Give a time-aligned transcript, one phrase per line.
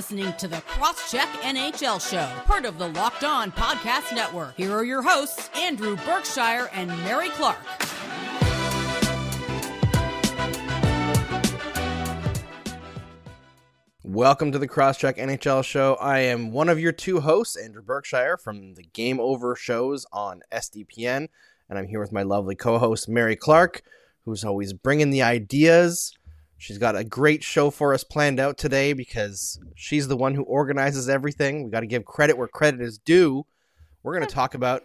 [0.00, 4.56] listening to the Crosscheck NHL Show, part of the Locked On Podcast Network.
[4.56, 7.58] Here are your hosts, Andrew Berkshire and Mary Clarke.
[14.02, 15.98] Welcome to the Crosscheck NHL Show.
[16.00, 20.40] I am one of your two hosts, Andrew Berkshire from the Game Over shows on
[20.50, 21.28] SDPN,
[21.68, 23.82] and I'm here with my lovely co-host Mary Clarke,
[24.24, 26.14] who's always bringing the ideas
[26.60, 30.42] She's got a great show for us planned out today because she's the one who
[30.42, 31.64] organizes everything.
[31.64, 33.46] We got to give credit where credit is due.
[34.02, 34.82] We're going to talk about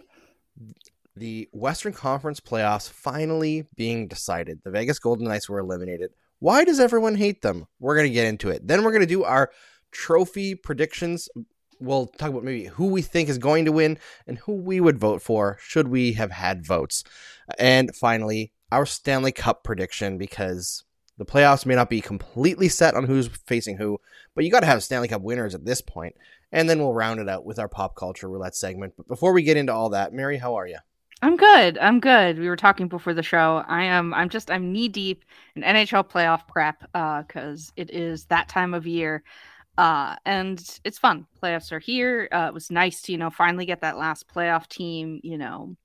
[1.17, 4.61] the Western Conference playoffs finally being decided.
[4.63, 6.11] The Vegas Golden Knights were eliminated.
[6.39, 7.67] Why does everyone hate them?
[7.77, 8.65] We're going to get into it.
[8.65, 9.51] Then we're going to do our
[9.91, 11.27] trophy predictions.
[11.81, 14.98] We'll talk about maybe who we think is going to win and who we would
[14.98, 17.03] vote for should we have had votes.
[17.59, 20.84] And finally, our Stanley Cup prediction because
[21.17, 23.99] the playoffs may not be completely set on who's facing who,
[24.35, 26.15] but you got to have Stanley Cup winners at this point.
[26.51, 28.93] And then we'll round it out with our pop culture roulette segment.
[28.98, 30.77] But before we get into all that, Mary, how are you?
[31.21, 31.77] I'm good.
[31.77, 32.37] I'm good.
[32.37, 33.63] We were talking before the show.
[33.67, 34.13] I am.
[34.13, 34.51] I'm just.
[34.51, 35.23] I'm knee deep
[35.55, 39.23] in NHL playoff prep because uh, it is that time of year,
[39.77, 41.25] uh, and it's fun.
[41.41, 42.27] Playoffs are here.
[42.31, 45.21] Uh, it was nice to you know finally get that last playoff team.
[45.23, 45.75] You know,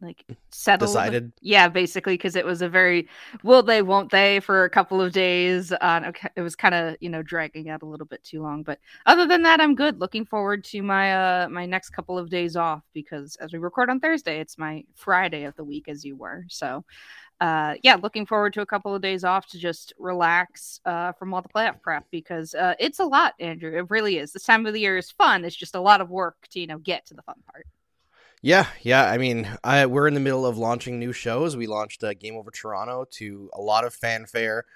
[0.00, 1.32] like settled decided?
[1.40, 3.08] Yeah basically because it was a very
[3.42, 4.40] will they won't they?
[4.40, 7.86] for a couple of days uh it was kind of you know dragging out a
[7.86, 10.00] little bit too long but other than that i'm good.
[10.00, 13.88] Looking forward to my uh my next couple of days off because as we record
[13.88, 16.44] on thursday it's my friday of the week as you were.
[16.48, 16.84] So
[17.40, 21.32] uh yeah looking forward to a couple of days off to just relax uh from
[21.32, 23.78] all the playoff prep because uh it's a lot andrew.
[23.78, 24.32] It really is.
[24.32, 25.44] This time of the year is fun.
[25.44, 27.66] It's just a lot of work to you know get to the fun part
[28.46, 29.10] yeah, yeah.
[29.10, 31.56] I mean, I, we're in the middle of launching new shows.
[31.56, 34.66] We launched a Game Over Toronto to a lot of fanfare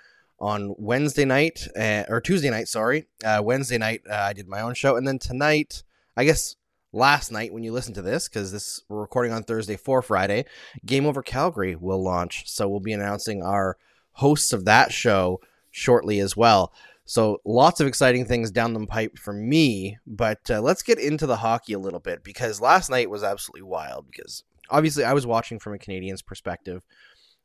[0.41, 2.67] on Wednesday night uh, or Tuesday night.
[2.67, 5.85] Sorry, uh, Wednesday night uh, I did my own show, and then tonight,
[6.17, 6.57] I guess
[6.93, 10.47] last night when you listen to this, because this we're recording on Thursday for Friday,
[10.85, 12.51] Game Over Calgary will launch.
[12.51, 13.77] So we'll be announcing our
[14.15, 15.41] hosts of that show
[15.71, 16.73] shortly as well.
[17.11, 21.27] So lots of exciting things down the pipe for me, but uh, let's get into
[21.27, 24.07] the hockey a little bit because last night was absolutely wild.
[24.09, 26.87] Because obviously, I was watching from a Canadian's perspective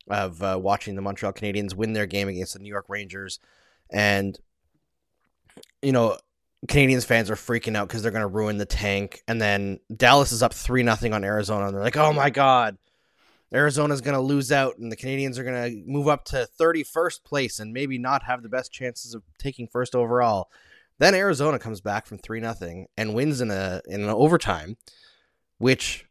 [0.07, 3.39] of uh, watching the Montreal Canadiens win their game against the New York Rangers,
[3.89, 4.39] and
[5.81, 6.19] you know,
[6.67, 9.23] Canadiens fans are freaking out because they're going to ruin the tank.
[9.27, 12.77] And then Dallas is up three nothing on Arizona, and they're like, "Oh my god,
[13.55, 17.23] Arizona's going to lose out and the Canadiens are going to move up to 31st
[17.23, 20.49] place and maybe not have the best chances of taking first overall.
[20.99, 24.77] Then Arizona comes back from 3 nothing and wins in a in an overtime,
[25.57, 26.05] which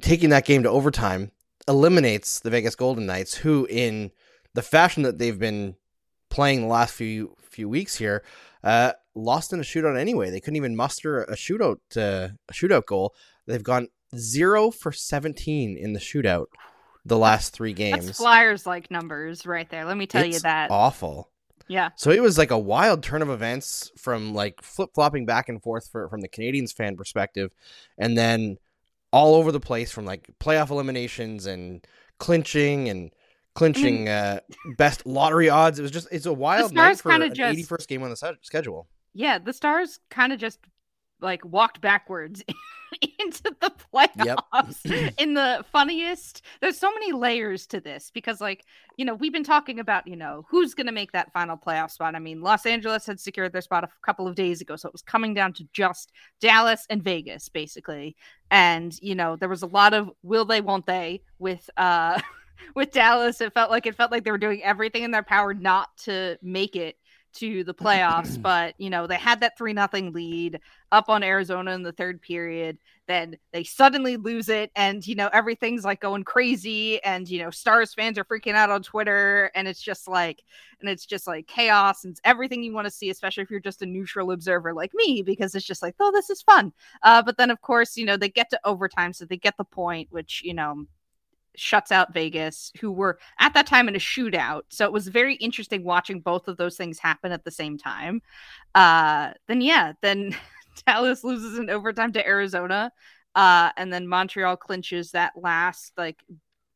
[0.00, 1.32] taking that game to overtime
[1.68, 4.10] eliminates the Vegas Golden Knights who in
[4.54, 5.76] the fashion that they've been
[6.30, 8.22] playing the last few few weeks here
[8.64, 10.30] uh, lost in a shootout anyway.
[10.30, 13.14] They couldn't even muster a shootout uh, a shootout goal.
[13.46, 16.46] They've gone zero for 17 in the shootout
[17.04, 18.06] the last three games.
[18.06, 19.84] That's Flyers like numbers right there.
[19.84, 20.70] Let me tell it's you that.
[20.70, 21.30] Awful.
[21.68, 21.90] Yeah.
[21.96, 25.62] So it was like a wild turn of events from like flip flopping back and
[25.62, 27.50] forth for, from the Canadiens fan perspective,
[27.98, 28.58] and then
[29.12, 31.86] all over the place from like playoff eliminations and
[32.18, 33.10] clinching and
[33.54, 34.40] clinching uh,
[34.76, 35.78] best lottery odds.
[35.78, 38.88] It was just it's a wild night for an just, 81st game on the schedule.
[39.14, 40.58] Yeah, the Stars kind of just
[41.20, 42.42] like walked backwards
[43.18, 45.14] into the playoffs yep.
[45.18, 48.64] in the funniest there's so many layers to this because like
[48.96, 51.90] you know we've been talking about you know who's going to make that final playoff
[51.90, 52.14] spot.
[52.14, 54.94] I mean los angeles had secured their spot a couple of days ago so it
[54.94, 58.16] was coming down to just dallas and vegas basically.
[58.50, 62.20] And you know there was a lot of will they won't they with uh
[62.74, 63.40] with dallas.
[63.40, 66.38] It felt like it felt like they were doing everything in their power not to
[66.42, 66.96] make it
[67.34, 70.60] to the playoffs, but you know, they had that 3 nothing lead
[70.90, 72.78] up on Arizona in the third period.
[73.08, 77.50] Then they suddenly lose it and you know, everything's like going crazy and you know,
[77.50, 80.42] Stars fans are freaking out on Twitter and it's just like
[80.80, 83.60] and it's just like chaos and it's everything you want to see, especially if you're
[83.60, 86.72] just a neutral observer like me because it's just like, "Oh, this is fun."
[87.02, 89.64] Uh, but then of course, you know, they get to overtime so they get the
[89.64, 90.86] point, which, you know,
[91.56, 94.62] shuts out Vegas, who were at that time in a shootout.
[94.68, 98.22] So it was very interesting watching both of those things happen at the same time.
[98.74, 100.36] Uh, then, yeah, then
[100.86, 102.92] Dallas loses in overtime to Arizona.
[103.34, 106.22] Uh, and then Montreal clinches that last like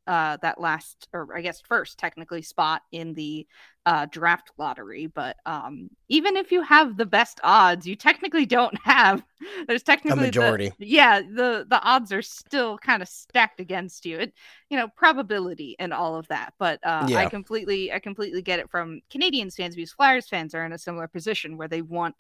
[0.06, 3.47] uh, that last, or I guess first technically spot in the
[3.87, 5.06] uh, draft lottery.
[5.06, 9.25] But um, even if you have the best odds, you technically don't have.
[9.67, 10.73] There's technically a majority.
[10.79, 14.19] The, yeah, the the odds are still kind of stacked against you.
[14.19, 14.35] It,
[14.70, 16.55] you know, probability and all of that.
[16.58, 17.19] But uh, yeah.
[17.19, 20.79] I completely, I completely get it from Canadian fans because Flyers fans are in a
[20.79, 22.14] similar position where they want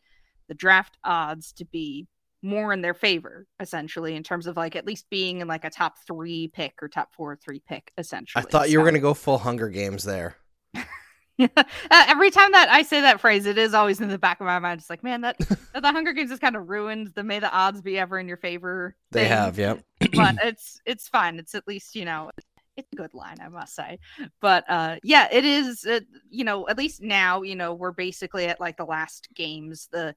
[0.48, 2.06] the draft odds to be
[2.46, 5.70] more in their favor, essentially, in terms of like at least being in like a
[5.70, 8.44] top three pick or top four or three pick, essentially.
[8.46, 8.78] I thought you so.
[8.78, 10.36] were going to go full Hunger Games there.
[10.74, 11.48] uh,
[11.90, 14.58] every time that I say that phrase, it is always in the back of my
[14.58, 14.80] mind.
[14.80, 17.52] It's like, man, that, that the Hunger Games has kind of ruined the may the
[17.52, 18.96] odds be ever in your favor.
[19.12, 19.22] Thing.
[19.22, 19.76] They have, yeah.
[20.14, 21.38] but it's it's fine.
[21.38, 22.30] It's at least you know
[22.76, 23.98] it's a good line, I must say.
[24.40, 25.84] But uh, yeah, it is.
[25.84, 26.00] Uh,
[26.30, 29.88] you know, at least now, you know, we're basically at like the last games.
[29.90, 30.14] The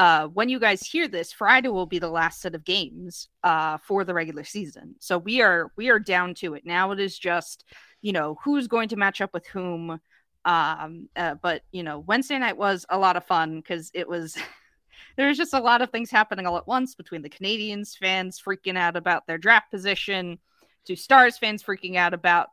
[0.00, 3.76] uh, when you guys hear this, Friday will be the last set of games uh,
[3.76, 4.94] for the regular season.
[4.98, 6.90] So we are we are down to it now.
[6.92, 7.66] It is just
[8.00, 10.00] you know who's going to match up with whom.
[10.46, 14.38] Um, uh, but you know, Wednesday night was a lot of fun because it was.
[15.18, 18.40] there was just a lot of things happening all at once between the Canadiens fans
[18.40, 20.38] freaking out about their draft position,
[20.86, 22.48] to Stars fans freaking out about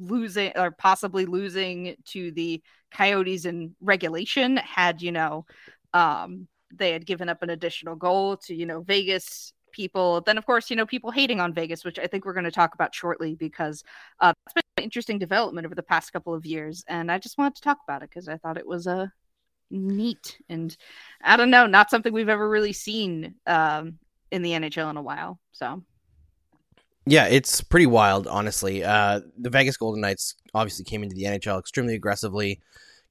[0.00, 5.44] losing or possibly losing to the Coyotes in regulation had you know
[5.92, 10.22] um they had given up an additional goal to, you know, Vegas people.
[10.22, 12.50] Then, of course, you know, people hating on Vegas, which I think we're going to
[12.50, 13.84] talk about shortly because
[14.20, 16.84] uh, it's been an interesting development over the past couple of years.
[16.88, 19.06] And I just wanted to talk about it because I thought it was a uh,
[19.70, 20.76] neat and
[21.22, 23.98] I don't know, not something we've ever really seen um,
[24.30, 25.38] in the NHL in a while.
[25.52, 25.82] So.
[27.08, 28.82] Yeah, it's pretty wild, honestly.
[28.82, 32.60] Uh, the Vegas Golden Knights obviously came into the NHL extremely aggressively,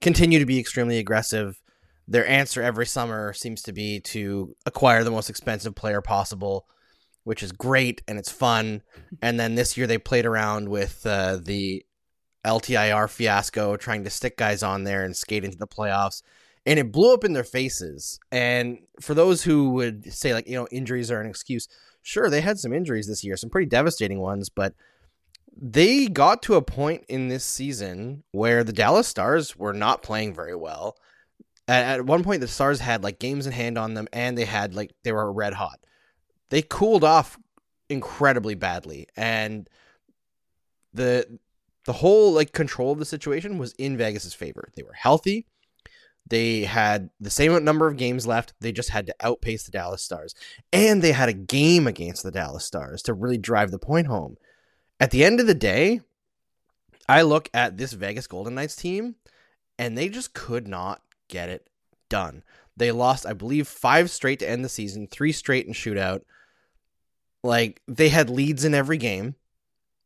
[0.01, 1.61] continue to be extremely aggressive
[2.07, 6.67] their answer every summer seems to be to acquire the most expensive player possible,
[7.23, 8.81] which is great and it's fun.
[9.21, 11.85] And then this year they played around with uh, the
[12.45, 16.21] LTIR fiasco, trying to stick guys on there and skate into the playoffs.
[16.65, 18.19] And it blew up in their faces.
[18.31, 21.67] And for those who would say, like, you know, injuries are an excuse,
[22.01, 24.73] sure, they had some injuries this year, some pretty devastating ones, but
[25.59, 30.33] they got to a point in this season where the Dallas Stars were not playing
[30.33, 30.97] very well
[31.67, 34.45] at, at one point the Stars had like games in hand on them, and they
[34.45, 35.79] had like they were red hot.
[36.49, 37.37] They cooled off
[37.89, 39.69] incredibly badly, and
[40.93, 41.39] the
[41.85, 44.69] the whole like control of the situation was in Vegas's favor.
[44.75, 45.45] They were healthy.
[46.27, 48.53] They had the same number of games left.
[48.59, 50.33] They just had to outpace the Dallas Stars.
[50.73, 54.37] And they had a game against the Dallas Stars to really drive the point home.
[54.99, 56.01] At the end of the day,
[57.07, 59.15] I look at this Vegas Golden Knights team
[59.77, 61.69] and they just could not get it
[62.09, 62.43] done.
[62.77, 66.21] They lost, I believe, five straight to end the season, three straight in shootout.
[67.43, 69.35] Like they had leads in every game.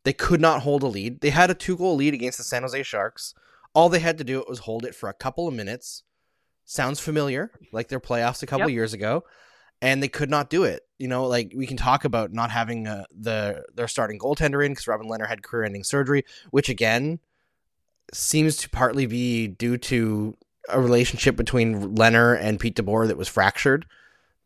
[0.04, 1.22] They could not hold a lead.
[1.22, 3.34] They had a two goal lead against the San Jose Sharks.
[3.74, 6.04] All they had to do was hold it for a couple of minutes.
[6.66, 8.76] Sounds familiar, like their playoffs a couple yep.
[8.76, 9.24] years ago,
[9.82, 10.84] and they could not do it.
[11.00, 14.74] You know, like we can talk about not having uh, the their starting goaltender in
[14.74, 17.20] because Robin Lehner had career-ending surgery, which again
[18.14, 23.28] seems to partly be due to a relationship between Lehner and Pete DeBoer that was
[23.28, 23.86] fractured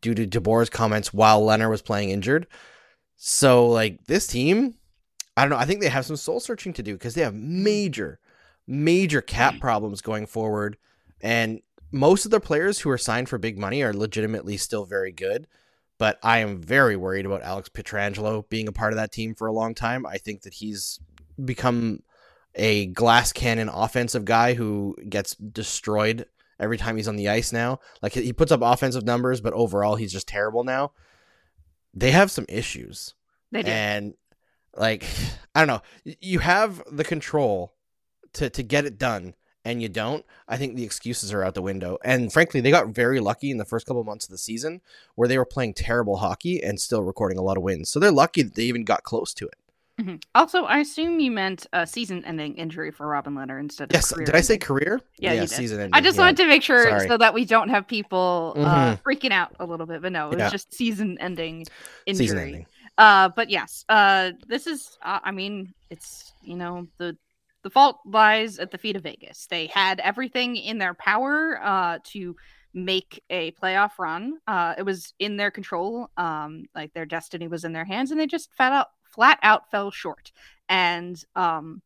[0.00, 2.46] due to DeBoer's comments while Lehner was playing injured.
[3.16, 4.74] So, like, this team,
[5.36, 5.56] I don't know.
[5.56, 8.20] I think they have some soul searching to do because they have major,
[8.66, 10.76] major cap problems going forward.
[11.20, 15.12] And most of the players who are signed for big money are legitimately still very
[15.12, 15.46] good.
[15.98, 19.46] But I am very worried about Alex Pietrangelo being a part of that team for
[19.46, 20.04] a long time.
[20.06, 20.98] I think that he's
[21.42, 22.00] become
[22.54, 26.26] a glass cannon offensive guy who gets destroyed
[26.58, 27.80] every time he's on the ice now.
[28.02, 30.92] Like he puts up offensive numbers, but overall he's just terrible now.
[31.92, 33.14] They have some issues.
[33.50, 33.70] They do.
[33.70, 34.14] And
[34.74, 35.06] like
[35.54, 37.74] I don't know, you have the control
[38.34, 39.34] to to get it done
[39.64, 41.96] and you don't, I think the excuses are out the window.
[42.04, 44.82] And frankly, they got very lucky in the first couple of months of the season
[45.14, 47.90] where they were playing terrible hockey and still recording a lot of wins.
[47.90, 49.56] So they're lucky that they even got close to it.
[50.00, 50.16] Mm-hmm.
[50.34, 54.12] Also, I assume you meant a season-ending injury for Robin Lehner instead of yes.
[54.12, 55.00] Did I say career?
[55.18, 55.94] Yeah, yeah season-ending.
[55.94, 56.24] I just yeah.
[56.24, 57.08] wanted to make sure Sorry.
[57.08, 58.68] so that we don't have people uh, mm-hmm.
[58.68, 60.02] uh, freaking out a little bit.
[60.02, 60.50] But no, it was yeah.
[60.50, 61.66] just season-ending
[62.06, 62.26] injury.
[62.26, 62.66] Season-ending.
[62.98, 64.98] Uh, but yes, uh, this is.
[65.00, 67.16] Uh, I mean, it's you know the
[67.62, 69.46] the fault lies at the feet of Vegas.
[69.46, 72.34] They had everything in their power uh, to
[72.72, 74.38] make a playoff run.
[74.48, 76.10] Uh, it was in their control.
[76.16, 79.70] Um, like their destiny was in their hands, and they just fat out flat out
[79.70, 80.32] fell short.
[80.68, 81.82] And um,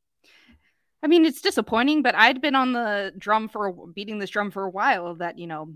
[1.03, 4.65] I mean, it's disappointing, but I'd been on the drum for beating this drum for
[4.65, 5.75] a while that, you know,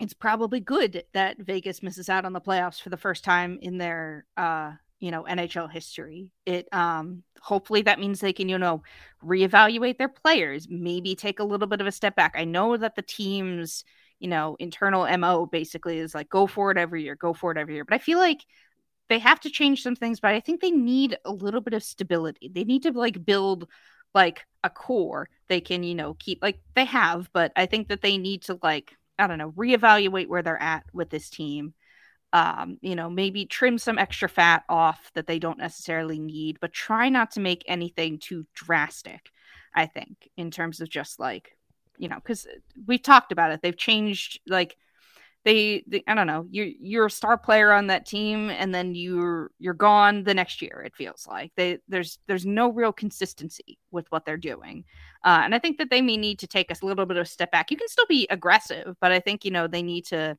[0.00, 3.78] it's probably good that Vegas misses out on the playoffs for the first time in
[3.78, 6.30] their uh, you know, NHL history.
[6.44, 8.82] It um hopefully that means they can, you know,
[9.22, 12.34] reevaluate their players, maybe take a little bit of a step back.
[12.36, 13.84] I know that the team's,
[14.18, 17.58] you know, internal MO basically is like go for it every year, go for it
[17.58, 17.84] every year.
[17.84, 18.44] But I feel like
[19.08, 21.82] they have to change some things, but I think they need a little bit of
[21.82, 22.50] stability.
[22.52, 23.68] They need to like build
[24.14, 28.02] like a core they can, you know, keep like they have, but I think that
[28.02, 31.74] they need to like I don't know, reevaluate where they're at with this team.
[32.32, 36.72] Um, you know, maybe trim some extra fat off that they don't necessarily need, but
[36.72, 39.30] try not to make anything too drastic.
[39.74, 41.56] I think in terms of just like,
[41.98, 42.46] you know, because
[42.86, 43.62] we've talked about it.
[43.62, 44.76] They've changed like
[45.46, 48.96] they, they, I don't know, you're you're a star player on that team, and then
[48.96, 50.82] you're you're gone the next year.
[50.84, 54.84] It feels like they there's there's no real consistency with what they're doing,
[55.24, 57.26] uh, and I think that they may need to take a little bit of a
[57.26, 57.70] step back.
[57.70, 60.36] You can still be aggressive, but I think you know they need to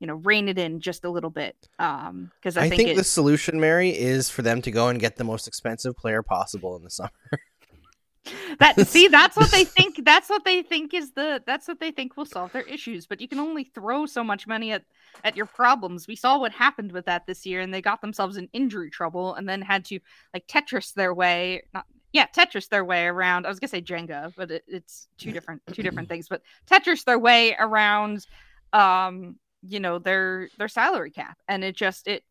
[0.00, 2.90] you know rein it in just a little bit um because I, I, think, think
[2.90, 6.22] it, the solution mary is for them to go and get the most expensive player
[6.22, 7.10] possible in the summer
[8.58, 11.90] that see that's what they think that's what they think is the that's what they
[11.90, 14.84] think will solve their issues but you can only throw so much money at
[15.24, 16.06] at your problems.
[16.06, 19.34] We saw what happened with that this year and they got themselves in injury trouble
[19.34, 20.00] and then had to
[20.34, 24.32] like tetris their way not yeah tetris their way around i was gonna say jenga
[24.36, 28.26] but it, it's two different two different things but tetris their way around
[28.72, 29.36] um
[29.66, 32.22] you know their their salary cap and it just it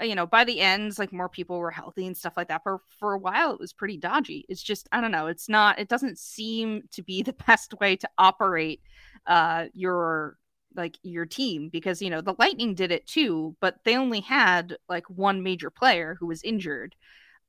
[0.00, 2.62] you know, by the ends, like more people were healthy and stuff like that.
[2.62, 4.44] For for a while, it was pretty dodgy.
[4.48, 5.28] It's just I don't know.
[5.28, 5.78] It's not.
[5.78, 8.80] It doesn't seem to be the best way to operate
[9.26, 10.36] uh your
[10.76, 14.76] like your team because you know the Lightning did it too, but they only had
[14.88, 16.96] like one major player who was injured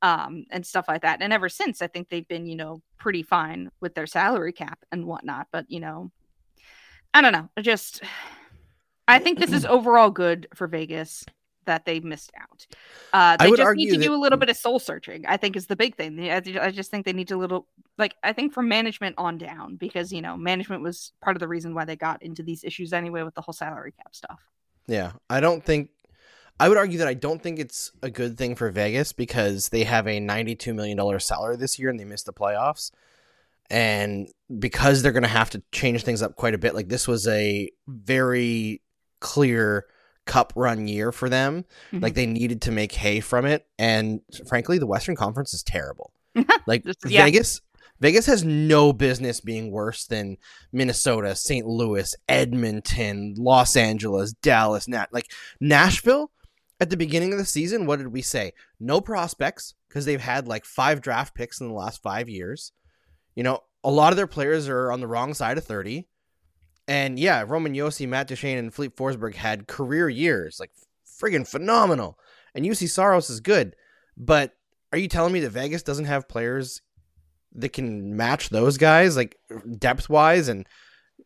[0.02, 1.22] um and stuff like that.
[1.22, 4.78] And ever since, I think they've been you know pretty fine with their salary cap
[4.92, 5.48] and whatnot.
[5.52, 6.12] But you know,
[7.12, 7.48] I don't know.
[7.56, 8.02] I just
[9.08, 11.24] I think this is overall good for Vegas
[11.66, 12.66] that they missed out.
[13.12, 14.04] Uh, they just need to that...
[14.04, 15.24] do a little bit of soul searching.
[15.26, 16.18] I think is the big thing.
[16.30, 17.66] I just think they need to little
[17.98, 21.48] like I think from management on down because you know management was part of the
[21.48, 24.40] reason why they got into these issues anyway with the whole salary cap stuff.
[24.86, 25.90] Yeah, I don't think.
[26.58, 29.84] I would argue that I don't think it's a good thing for Vegas because they
[29.84, 32.92] have a $92 million salary this year and they missed the playoffs.
[33.68, 37.06] And because they're going to have to change things up quite a bit, like this
[37.06, 38.80] was a very
[39.20, 39.86] clear
[40.26, 41.64] cup run year for them.
[41.88, 42.00] Mm-hmm.
[42.00, 43.66] Like they needed to make hay from it.
[43.78, 46.12] And frankly, the Western Conference is terrible.
[46.66, 47.24] like yeah.
[47.24, 47.62] Vegas
[47.98, 50.36] Vegas has no business being worse than
[50.70, 51.66] Minnesota, St.
[51.66, 55.30] Louis, Edmonton, Los Angeles, Dallas, Nat like
[55.60, 56.30] Nashville
[56.78, 58.52] at the beginning of the season, what did we say?
[58.78, 62.72] No prospects because they've had like five draft picks in the last 5 years.
[63.34, 66.06] You know, a lot of their players are on the wrong side of 30.
[66.88, 70.70] And yeah, Roman Josi, Matt Duchene, and Filip Forsberg had career years, like
[71.20, 72.18] friggin' phenomenal.
[72.54, 73.74] And Juuse Saros is good.
[74.16, 74.52] But
[74.92, 76.80] are you telling me that Vegas doesn't have players
[77.52, 79.36] that can match those guys, like
[79.78, 80.66] depth wise and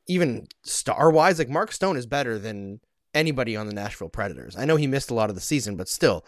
[0.08, 1.38] even star wise?
[1.38, 2.80] Like Mark Stone is better than
[3.14, 4.56] anybody on the Nashville Predators.
[4.56, 6.24] I know he missed a lot of the season, but still,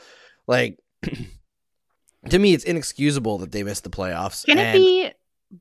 [0.47, 0.79] like
[2.29, 4.45] to me, it's inexcusable that they missed the playoffs.
[4.45, 5.11] Can it be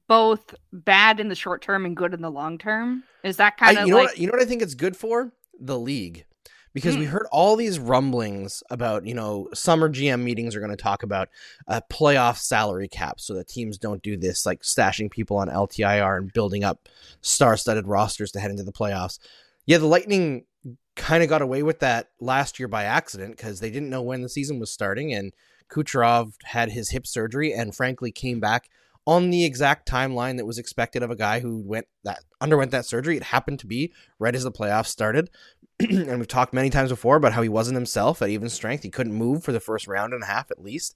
[0.08, 3.04] both bad in the short term and good in the long term?
[3.24, 4.96] Is that kind of you know like what, you know what I think it's good
[4.96, 5.32] for?
[5.60, 6.26] The league.
[6.74, 7.12] Because we hmm.
[7.12, 11.28] heard all these rumblings about, you know, summer GM meetings are going to talk about
[11.68, 16.18] a playoff salary cap so that teams don't do this, like stashing people on LTIR
[16.18, 16.88] and building up
[17.20, 19.20] star studded rosters to head into the playoffs.
[19.66, 20.46] Yeah, the Lightning
[20.96, 24.22] kind of got away with that last year by accident because they didn't know when
[24.22, 25.34] the season was starting and
[25.70, 28.70] Kucherov had his hip surgery and frankly came back
[29.08, 32.86] on the exact timeline that was expected of a guy who went that underwent that
[32.86, 33.18] surgery.
[33.18, 35.30] It happened to be right as the playoffs started.
[35.80, 38.84] and we've talked many times before about how he wasn't himself at even strength.
[38.84, 40.96] He couldn't move for the first round and a half at least.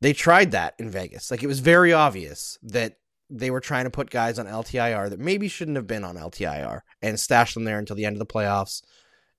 [0.00, 1.30] They tried that in Vegas.
[1.30, 2.98] Like it was very obvious that
[3.30, 6.82] they were trying to put guys on LTIR that maybe shouldn't have been on LTIR
[7.02, 8.82] and stash them there until the end of the playoffs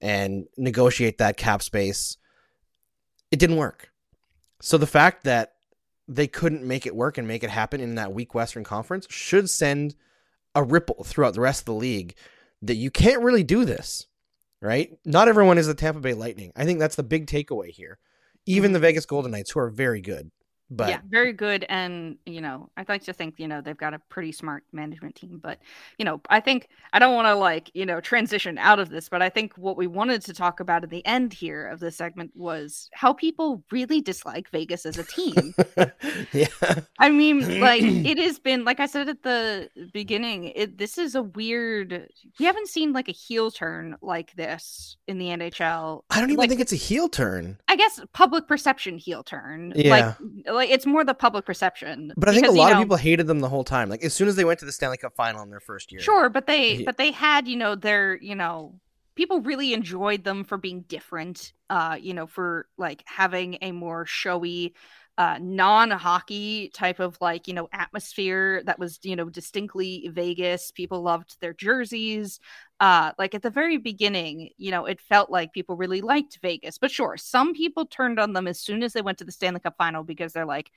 [0.01, 2.17] and negotiate that cap space.
[3.31, 3.91] It didn't work.
[4.59, 5.53] So the fact that
[6.07, 9.49] they couldn't make it work and make it happen in that weak Western Conference should
[9.49, 9.95] send
[10.55, 12.15] a ripple throughout the rest of the league
[12.61, 14.07] that you can't really do this,
[14.61, 14.97] right?
[15.05, 16.51] Not everyone is the Tampa Bay Lightning.
[16.55, 17.99] I think that's the big takeaway here.
[18.45, 20.31] Even the Vegas Golden Knights, who are very good,
[20.69, 21.65] but yeah, very good.
[21.69, 25.15] And, you know, I'd like to think, you know, they've got a pretty smart management
[25.15, 25.39] team.
[25.41, 25.59] But,
[25.97, 29.07] you know, I think I don't want to like, you know, transition out of this,
[29.07, 31.95] but I think what we wanted to talk about at the end here of this
[31.95, 35.53] segment was how people really dislike Vegas as a team.
[36.33, 36.47] yeah.
[36.99, 41.15] I mean, like, it has been, like I said at the beginning, it, this is
[41.15, 42.09] a weird,
[42.39, 46.01] we haven't seen like a heel turn like this in the NHL.
[46.09, 47.57] I don't even like, think it's a heel turn.
[47.69, 49.71] I guess public perception heel turn.
[49.73, 49.91] Yeah.
[49.91, 52.13] Like, like it's more the public perception.
[52.17, 53.89] But I think a lot know, of people hated them the whole time.
[53.89, 56.01] Like as soon as they went to the Stanley Cup final in their first year.
[56.01, 58.79] Sure, but they but they had, you know, their, you know,
[59.15, 64.05] people really enjoyed them for being different, uh, you know, for like having a more
[64.05, 64.73] showy
[65.17, 70.71] uh, non-hockey type of like you know atmosphere that was you know distinctly Vegas.
[70.71, 72.39] People loved their jerseys.
[72.79, 76.77] Uh, like at the very beginning, you know, it felt like people really liked Vegas.
[76.77, 79.59] But sure, some people turned on them as soon as they went to the Stanley
[79.59, 80.71] Cup final because they're like,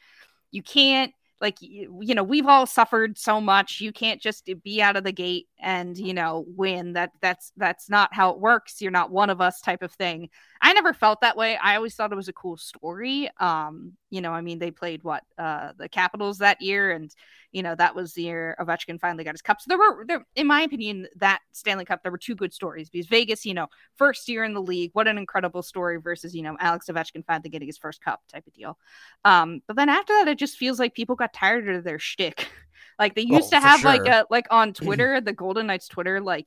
[0.50, 4.96] you can't like you know we've all suffered so much you can't just be out
[4.96, 8.90] of the gate and you know win that that's that's not how it works you're
[8.90, 10.28] not one of us type of thing
[10.60, 14.20] i never felt that way i always thought it was a cool story um you
[14.20, 17.14] know i mean they played what uh the capitals that year and
[17.52, 19.60] you know that was the year Ovechkin finally got his cup.
[19.60, 22.88] So there were, there, in my opinion, that Stanley Cup there were two good stories
[22.88, 26.42] because Vegas, you know, first year in the league, what an incredible story versus you
[26.42, 28.78] know Alex Ovechkin finally getting his first cup type of deal.
[29.24, 32.48] Um, but then after that, it just feels like people got tired of their shtick.
[32.98, 33.90] like they used oh, to have sure.
[33.90, 36.46] like a like on Twitter, the Golden Knights Twitter, like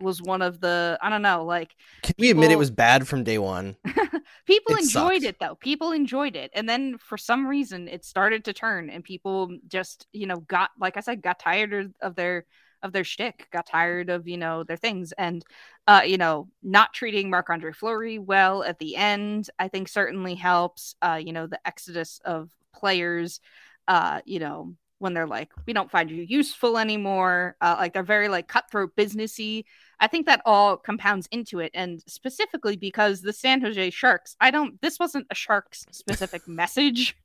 [0.00, 3.24] was one of the I don't know, like Can we admit it was bad from
[3.24, 3.76] day one?
[4.46, 5.24] people it enjoyed sucked.
[5.24, 5.54] it though.
[5.56, 6.50] People enjoyed it.
[6.54, 10.70] And then for some reason it started to turn and people just, you know, got
[10.78, 12.46] like I said, got tired of their
[12.82, 15.12] of their shtick, got tired of, you know, their things.
[15.12, 15.44] And
[15.86, 20.34] uh, you know, not treating Marc Andre Fleury well at the end, I think certainly
[20.34, 20.94] helps.
[21.02, 23.40] Uh, you know, the exodus of players,
[23.88, 27.56] uh, you know, when they're like, we don't find you useful anymore.
[27.60, 29.64] Uh, like they're very like cutthroat businessy.
[29.98, 31.70] I think that all compounds into it.
[31.74, 37.16] And specifically because the San Jose Sharks, I don't, this wasn't a Sharks specific message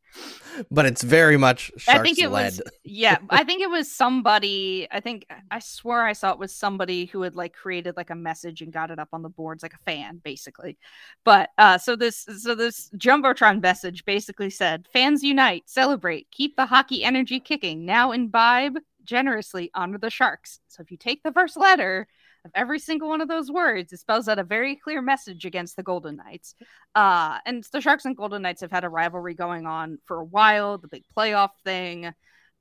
[0.72, 2.60] but it's very much I think it led.
[2.60, 6.54] was yeah, I think it was somebody, I think I swear I saw it was
[6.56, 9.64] somebody who had like created like a message and got it up on the boards
[9.64, 10.78] like a fan basically.
[11.24, 16.66] But uh so this so this Jumbotron message basically said, "Fans unite, celebrate, keep the
[16.68, 17.86] hockey energy kicking.
[17.86, 22.08] Now imbibe generously honor the Sharks." So if you take the first letter,
[22.46, 25.76] of every single one of those words, it spells out a very clear message against
[25.76, 26.54] the Golden Knights.
[26.94, 30.24] Uh, and the Sharks and Golden Knights have had a rivalry going on for a
[30.24, 32.14] while, the big playoff thing,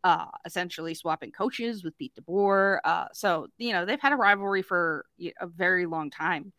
[0.02, 2.78] uh, essentially swapping coaches with Pete DeBoer.
[2.84, 5.04] Uh, so, you know, they've had a rivalry for
[5.40, 6.52] a very long time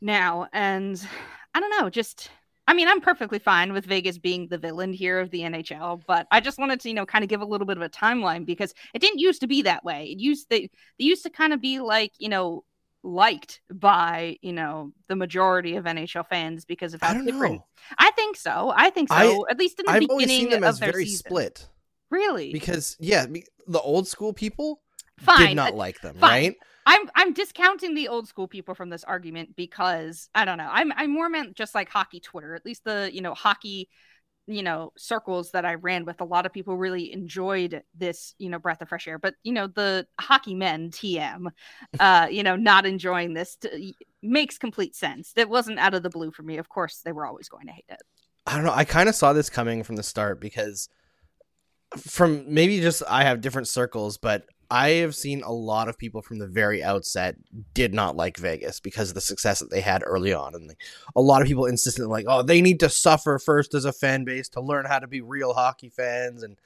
[0.00, 0.48] now.
[0.52, 1.00] And
[1.54, 2.30] I don't know, just
[2.68, 6.26] I mean, I'm perfectly fine with Vegas being the villain here of the NHL, but
[6.30, 8.44] I just wanted to, you know, kind of give a little bit of a timeline
[8.44, 10.06] because it didn't used to be that way.
[10.06, 10.62] It used they
[10.98, 12.64] they used to kind of be like, you know,
[13.04, 17.54] liked by, you know, the majority of NHL fans because of how I different.
[17.56, 17.66] Know.
[17.98, 18.72] I think so.
[18.76, 19.14] I think so.
[19.14, 21.18] I, At least in the I've beginning always seen them as very season.
[21.18, 21.68] split.
[22.10, 22.52] Really?
[22.52, 23.26] Because yeah,
[23.68, 24.80] the old school people
[25.20, 25.48] Fine.
[25.48, 26.30] did not like them, Fine.
[26.30, 26.54] right?
[26.86, 30.68] I'm I'm discounting the old school people from this argument because I don't know.
[30.70, 32.54] I'm I'm more meant just like hockey Twitter.
[32.54, 33.88] At least the you know hockey
[34.46, 38.48] you know circles that I ran with a lot of people really enjoyed this you
[38.48, 39.18] know breath of fresh air.
[39.18, 41.48] But you know the hockey men TM,
[42.00, 45.32] uh, you know not enjoying this to, makes complete sense.
[45.36, 46.56] It wasn't out of the blue for me.
[46.56, 48.02] Of course they were always going to hate it.
[48.46, 48.72] I don't know.
[48.72, 50.88] I kind of saw this coming from the start because
[51.96, 56.22] from maybe just I have different circles, but I have seen a lot of people
[56.22, 57.36] from the very outset
[57.72, 60.80] did not like Vegas because of the success that they had early on, and like,
[61.14, 64.24] a lot of people insisted like, oh, they need to suffer first as a fan
[64.24, 66.56] base to learn how to be real hockey fans, and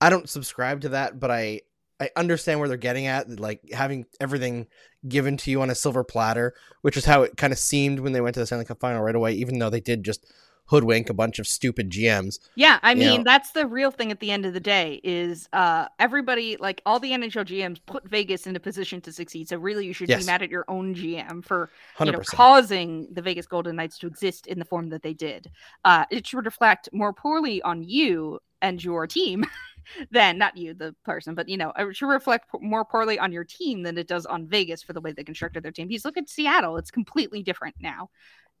[0.00, 1.62] I don't subscribe to that, but I
[1.98, 4.66] I understand where they're getting at, like having everything
[5.08, 8.12] given to you on a silver platter, which is how it kind of seemed when
[8.12, 10.30] they went to the Stanley Cup final right away, even though they did just
[10.66, 12.38] hoodwink a bunch of stupid GMs.
[12.54, 13.24] Yeah, I mean know.
[13.24, 17.00] that's the real thing at the end of the day is uh everybody like all
[17.00, 19.48] the NHL GMs put Vegas in a position to succeed.
[19.48, 20.22] So really you should yes.
[20.22, 24.06] be mad at your own GM for you know causing the Vegas Golden Knights to
[24.06, 25.50] exist in the form that they did.
[25.84, 29.44] Uh it should reflect more poorly on you and your team
[30.10, 33.44] than not you the person but you know it should reflect more poorly on your
[33.44, 36.16] team than it does on vegas for the way they constructed their team because look
[36.16, 38.08] at seattle it's completely different now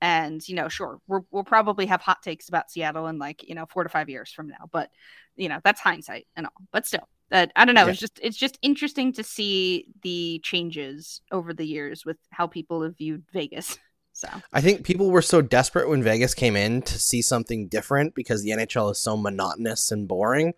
[0.00, 3.54] and, you know, sure, we will probably have hot takes about Seattle in like, you
[3.54, 4.68] know, four to five years from now.
[4.70, 4.90] But,
[5.36, 6.66] you know, that's hindsight and all.
[6.72, 7.84] But still, uh, I don't know.
[7.84, 7.90] Yeah.
[7.90, 12.82] It's just it's just interesting to see the changes over the years with how people
[12.82, 13.78] have viewed Vegas.
[14.16, 18.14] So I think people were so desperate when Vegas came in to see something different
[18.14, 20.54] because the NHL is so monotonous and boring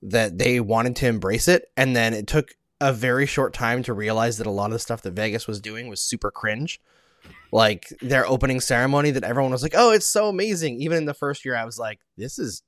[0.00, 1.70] that they wanted to embrace it.
[1.76, 4.78] And then it took a very short time to realize that a lot of the
[4.78, 6.80] stuff that Vegas was doing was super cringe
[7.52, 11.14] like their opening ceremony that everyone was like, "Oh, it's so amazing." Even in the
[11.14, 12.62] first year, I was like, "This is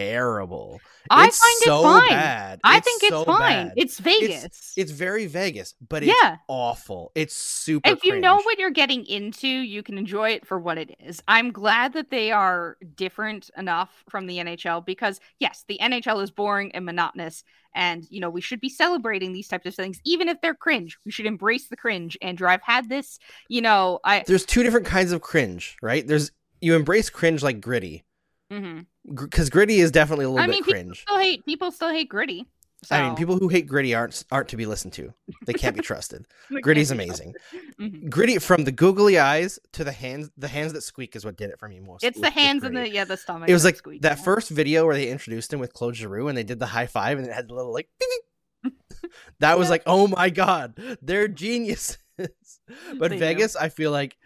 [0.00, 0.80] terrible.
[1.08, 2.08] I it's find so it fine.
[2.10, 2.60] Bad.
[2.64, 3.68] I it's think it's so fine.
[3.68, 3.72] Bad.
[3.76, 4.44] It's Vegas.
[4.44, 6.36] It's, it's, very Vegas, but it's yeah.
[6.48, 7.12] awful.
[7.14, 7.88] It's super.
[7.88, 11.22] If you know what you're getting into, you can enjoy it for what it is.
[11.28, 16.30] I'm glad that they are different enough from the NHL because yes, the NHL is
[16.30, 20.28] boring and monotonous, and you know we should be celebrating these types of things, even
[20.28, 20.98] if they're cringe.
[21.04, 22.16] We should embrace the cringe.
[22.22, 23.18] Andrew, I've had this.
[23.48, 26.06] You know, I there's two different kinds of cringe, right?
[26.06, 28.04] There's you embrace cringe like gritty.
[28.50, 28.80] Mm-hmm
[29.14, 30.88] because gritty is definitely a little I bit cringe.
[30.88, 32.46] people still hate people still hate gritty.
[32.82, 32.96] So.
[32.96, 35.12] I mean, people who hate gritty aren't aren't to be listened to.
[35.44, 36.24] They can't be trusted.
[36.62, 37.34] Gritty's amazing.
[37.78, 38.08] Mhm.
[38.08, 41.50] Gritty from the googly eyes to the hands, the hands that squeak is what did
[41.50, 42.02] it for me most.
[42.02, 43.50] It's with- the hands and the yeah the stomach.
[43.50, 44.24] It was like squeak, that yeah.
[44.24, 47.18] first video where they introduced him with Claude Giroux and they did the high five
[47.18, 47.90] and it had the little like.
[49.40, 49.70] that was Yeah.
[49.72, 51.98] like, oh my god, they're geniuses.
[52.16, 52.30] but
[52.98, 53.18] They know.
[53.18, 54.16] Vegas, I feel like,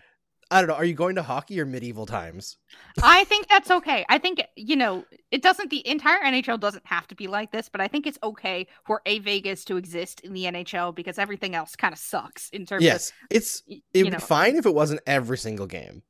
[0.50, 0.74] I don't know.
[0.74, 2.56] Are you going to hockey or medieval times?
[3.02, 4.04] I think that's okay.
[4.08, 5.70] I think you know it doesn't.
[5.70, 9.00] The entire NHL doesn't have to be like this, but I think it's okay for
[9.06, 12.80] a Vegas to exist in the NHL because everything else kind of sucks in terms
[12.82, 14.18] of Yes, it's of y- it you would know.
[14.18, 16.02] be fine if it wasn't every single game.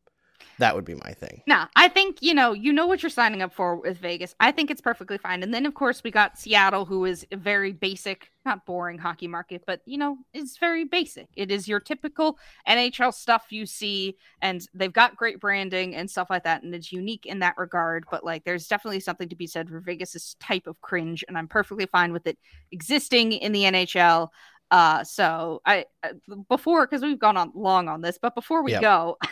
[0.59, 1.43] That would be my thing.
[1.47, 4.35] Nah, I think you know you know what you're signing up for with Vegas.
[4.41, 5.43] I think it's perfectly fine.
[5.43, 9.27] And then of course we got Seattle, who is a very basic, not boring hockey
[9.27, 11.29] market, but you know it's very basic.
[11.37, 12.39] It is your typical
[12.69, 16.93] NHL stuff you see, and they've got great branding and stuff like that, and it's
[16.93, 18.05] unique in that regard.
[18.11, 21.49] But like, there's definitely something to be said for Vegas's type of cringe, and I'm
[21.49, 22.39] perfectly fine with it
[22.71, 24.29] existing in the NHL.
[24.71, 26.11] Uh, so I uh,
[26.49, 28.81] before because we've gone on long on this, but before we Yep.
[28.83, 29.19] go.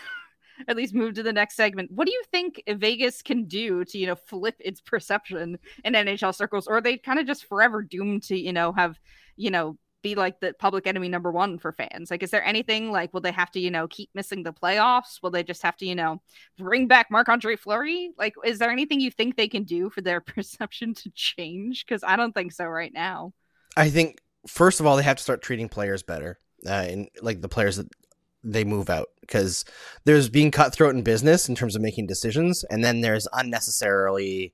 [0.68, 1.90] at least move to the next segment.
[1.90, 6.34] What do you think Vegas can do to, you know, flip its perception in NHL
[6.34, 6.66] circles?
[6.66, 8.98] Or they kind of just forever doomed to, you know, have,
[9.36, 12.10] you know, be like the public enemy number one for fans?
[12.10, 15.22] Like, is there anything like, will they have to, you know, keep missing the playoffs?
[15.22, 16.20] Will they just have to, you know,
[16.58, 18.10] bring back Marc Andre Fleury?
[18.18, 21.86] Like, is there anything you think they can do for their perception to change?
[21.86, 23.32] Because I don't think so right now.
[23.76, 27.40] I think first of all they have to start treating players better, uh, and like
[27.40, 27.88] the players that
[28.44, 29.64] they move out because
[30.04, 34.52] there's being cutthroat in business in terms of making decisions, and then there's unnecessarily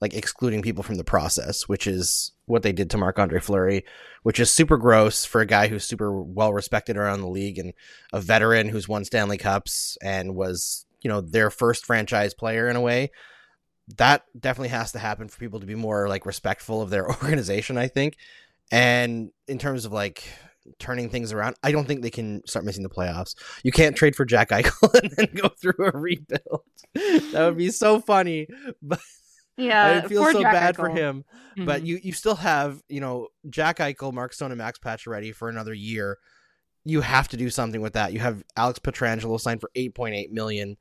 [0.00, 3.84] like excluding people from the process, which is what they did to Marc Andre Fleury,
[4.22, 7.72] which is super gross for a guy who's super well respected around the league and
[8.12, 12.76] a veteran who's won Stanley Cups and was you know their first franchise player in
[12.76, 13.10] a way.
[13.96, 17.76] That definitely has to happen for people to be more like respectful of their organization,
[17.76, 18.16] I think.
[18.72, 20.24] And in terms of like
[20.78, 23.34] turning things around, I don't think they can start missing the playoffs.
[23.62, 26.62] You can't trade for Jack Eichel and then go through a rebuild.
[26.94, 28.46] that would be so funny,
[28.82, 29.00] but
[29.56, 30.02] Yeah.
[30.04, 31.24] I feel so Jack bad for him.
[31.56, 31.86] But Mhm.
[31.86, 35.48] you you still have you know Jack Eichel, Mark Stone, and Max Patch Pacioretty for
[35.48, 36.18] another year.
[36.84, 38.12] You have to do something with that.
[38.12, 40.76] You have Alex Pietrangelo signed for eight point eight million.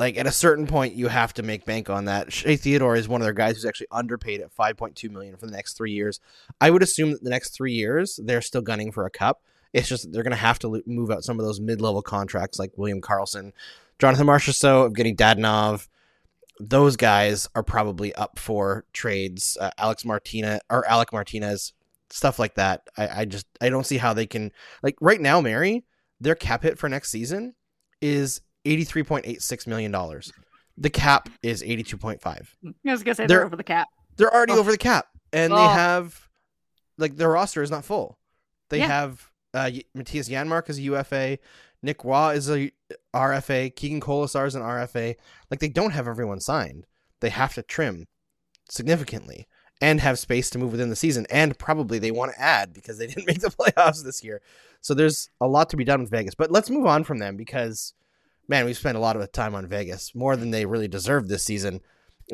[0.00, 2.32] Like at a certain point, you have to make bank on that.
[2.32, 5.36] Shea Theodore is one of their guys who's actually underpaid at five point two million
[5.36, 6.18] for the next three years.
[6.60, 9.42] I would assume that the next three years they're still gunning for a cup.
[9.72, 12.58] It's just they're going to have to move out some of those mid level contracts
[12.58, 13.52] like William Karlsson,
[14.00, 15.86] Jonathan Marchessault, of getting Dadonov
[16.60, 19.56] those guys are probably up for trades.
[19.58, 21.72] Uh, Alex Martinez or Alec Martinez,
[22.10, 22.88] stuff like that.
[22.96, 25.40] I, I just I don't see how they can like right now.
[25.40, 25.84] Mary,
[26.20, 27.54] their cap hit for next season
[28.02, 30.32] is eighty three point eight six million dollars.
[30.76, 32.54] The cap is eighty two point five.
[32.64, 33.88] I was gonna say They're- they're over the cap.
[34.16, 34.58] They're already Oh.
[34.60, 35.68] over the cap, and they Oh.
[35.68, 36.28] have
[36.98, 38.18] like their roster is not full.
[38.68, 38.86] They Yeah.
[38.88, 41.38] have uh, Mattias Janmark is a UFA,
[41.82, 42.70] Nick Waugh is a
[43.12, 45.16] RFA, Keegan Kolesar is an RFA.
[45.50, 46.86] Like they don't have everyone signed.
[47.20, 48.06] They have to trim
[48.68, 49.48] significantly
[49.80, 51.26] and have space to move within the season.
[51.30, 54.40] And probably they want to add because they didn't make the playoffs this year.
[54.82, 56.34] So there's a lot to be done with Vegas.
[56.34, 57.94] But let's move on from them because
[58.50, 61.44] man, we've spent a lot of time on Vegas, more than they really deserve this
[61.44, 61.80] season.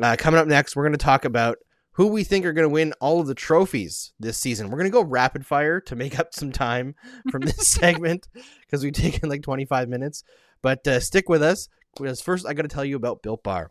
[0.01, 1.59] Uh, coming up next, we're going to talk about
[1.91, 4.69] who we think are going to win all of the trophies this season.
[4.69, 6.95] We're going to go rapid fire to make up some time
[7.29, 8.27] from this segment
[8.61, 10.23] because we've taken like 25 minutes.
[10.63, 13.69] But uh, stick with us because first I got to tell you about Built Bar.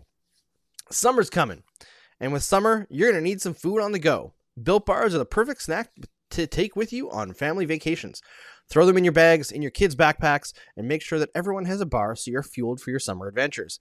[0.89, 1.65] Summer's coming,
[2.21, 4.35] and with summer, you're going to need some food on the go.
[4.61, 5.91] Built Bars are the perfect snack
[6.31, 8.23] to take with you on family vacations.
[8.69, 11.81] Throw them in your bags, in your kids' backpacks, and make sure that everyone has
[11.81, 13.81] a bar so you're fueled for your summer adventures.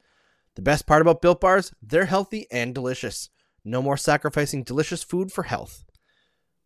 [0.56, 3.30] The best part about Built Bars, they're healthy and delicious.
[3.64, 5.84] No more sacrificing delicious food for health.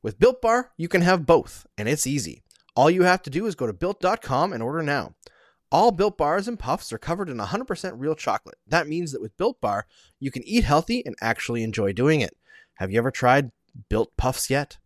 [0.04, 2.44] With Built Bar, you can have both, and it's easy.
[2.76, 5.16] All you have to do is go to built.com and order now.
[5.72, 8.58] All Built Bars and Puffs are covered in 100% real chocolate.
[8.68, 9.86] That means that with Built Bar,
[10.20, 12.36] you can eat healthy and actually enjoy doing it.
[12.76, 13.52] Have you ever tried
[13.90, 14.78] Built Puffs yet?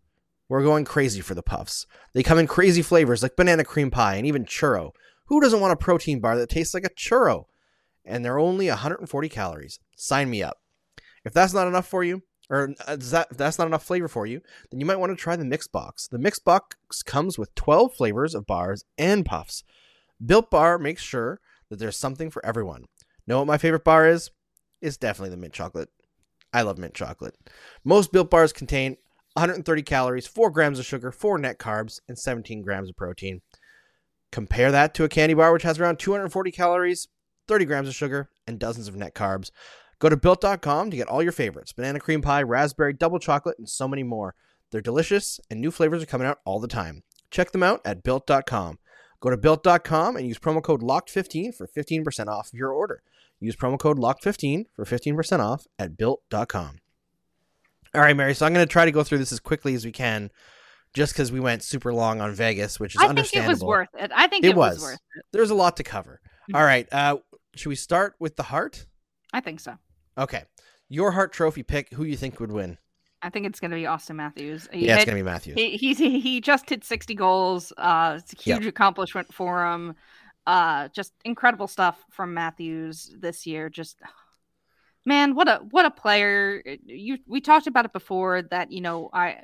[0.49, 1.85] We're going crazy for the Puffs.
[2.13, 4.91] They come in crazy flavors like banana cream pie and even churro.
[5.27, 7.45] Who doesn't want a protein bar that tastes like a churro?
[8.05, 9.79] And they're only 140 calories.
[9.95, 10.57] Sign me up.
[11.23, 14.25] If that's not enough for you, or uh, that, if that's not enough flavor for
[14.25, 16.07] you, then you might want to try the Mix Box.
[16.07, 19.63] The Mix Box comes with 12 flavors of bars and puffs.
[20.23, 22.85] Built Bar makes sure that there's something for everyone.
[23.25, 24.29] Know what my favorite bar is?
[24.81, 25.89] It's definitely the mint chocolate.
[26.51, 27.35] I love mint chocolate.
[27.83, 28.97] Most Built Bars contain
[29.33, 33.41] 130 calories, 4 grams of sugar, 4 net carbs, and 17 grams of protein.
[34.31, 37.07] Compare that to a candy bar, which has around 240 calories,
[37.47, 39.51] 30 grams of sugar, and dozens of net carbs.
[39.99, 43.69] Go to built.com to get all your favorites banana cream pie, raspberry, double chocolate, and
[43.69, 44.35] so many more.
[44.71, 47.03] They're delicious, and new flavors are coming out all the time.
[47.31, 48.79] Check them out at built.com.
[49.21, 53.01] Go to built.com and use promo code LOCKED15 for 15% off of your order.
[53.39, 56.79] Use promo code LOCKED15 for 15% off at built.com.
[57.95, 58.33] All right, Mary.
[58.33, 60.31] So I'm going to try to go through this as quickly as we can
[60.93, 63.21] just because we went super long on Vegas, which is understandable.
[63.21, 64.11] I think it was worth it.
[64.15, 64.75] I think It it, was.
[64.75, 64.83] was.
[64.83, 65.25] worth it.
[65.31, 66.19] There's a lot to cover.
[66.51, 66.57] Mhm.
[66.59, 66.87] All right.
[66.91, 67.17] Uh,
[67.55, 68.85] should we start with the Hart?
[69.31, 69.77] I think so.
[70.17, 70.43] Okay.
[70.89, 71.91] Your Hart trophy pick.
[71.93, 72.77] Who you think would win?
[73.21, 74.67] I think it's going to be Auston Matthews.
[74.73, 75.55] He yeah, it's gonna be Matthews.
[75.55, 77.71] he, he's he, he just hit 60 goals.
[77.77, 78.59] Uh, it's a Yep.
[78.59, 79.95] huge accomplishment for him.
[80.45, 83.69] Uh, just incredible stuff from Matthews this year.
[83.69, 83.97] Just
[85.05, 86.63] man, what a what a player.
[86.85, 89.43] You we talked about it before that you know I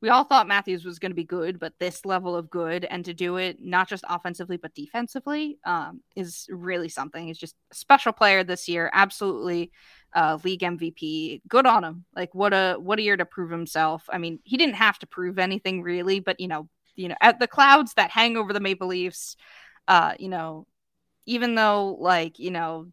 [0.00, 3.04] we all thought Matthews was going to be good, but this level of good and
[3.04, 7.26] to do it not just offensively but defensively um, is really something.
[7.26, 8.90] He's just a special player this year.
[8.94, 9.72] Absolutely
[10.14, 11.42] uh, league MVP.
[11.46, 12.04] Good on him.
[12.14, 14.04] Like what a what a year to prove himself.
[14.10, 17.38] I mean, he didn't have to prove anything really, but you know, you know, at
[17.38, 19.36] the clouds that hang over the Maple Leafs,
[19.86, 20.66] uh, you know,
[21.26, 22.86] even though like you know,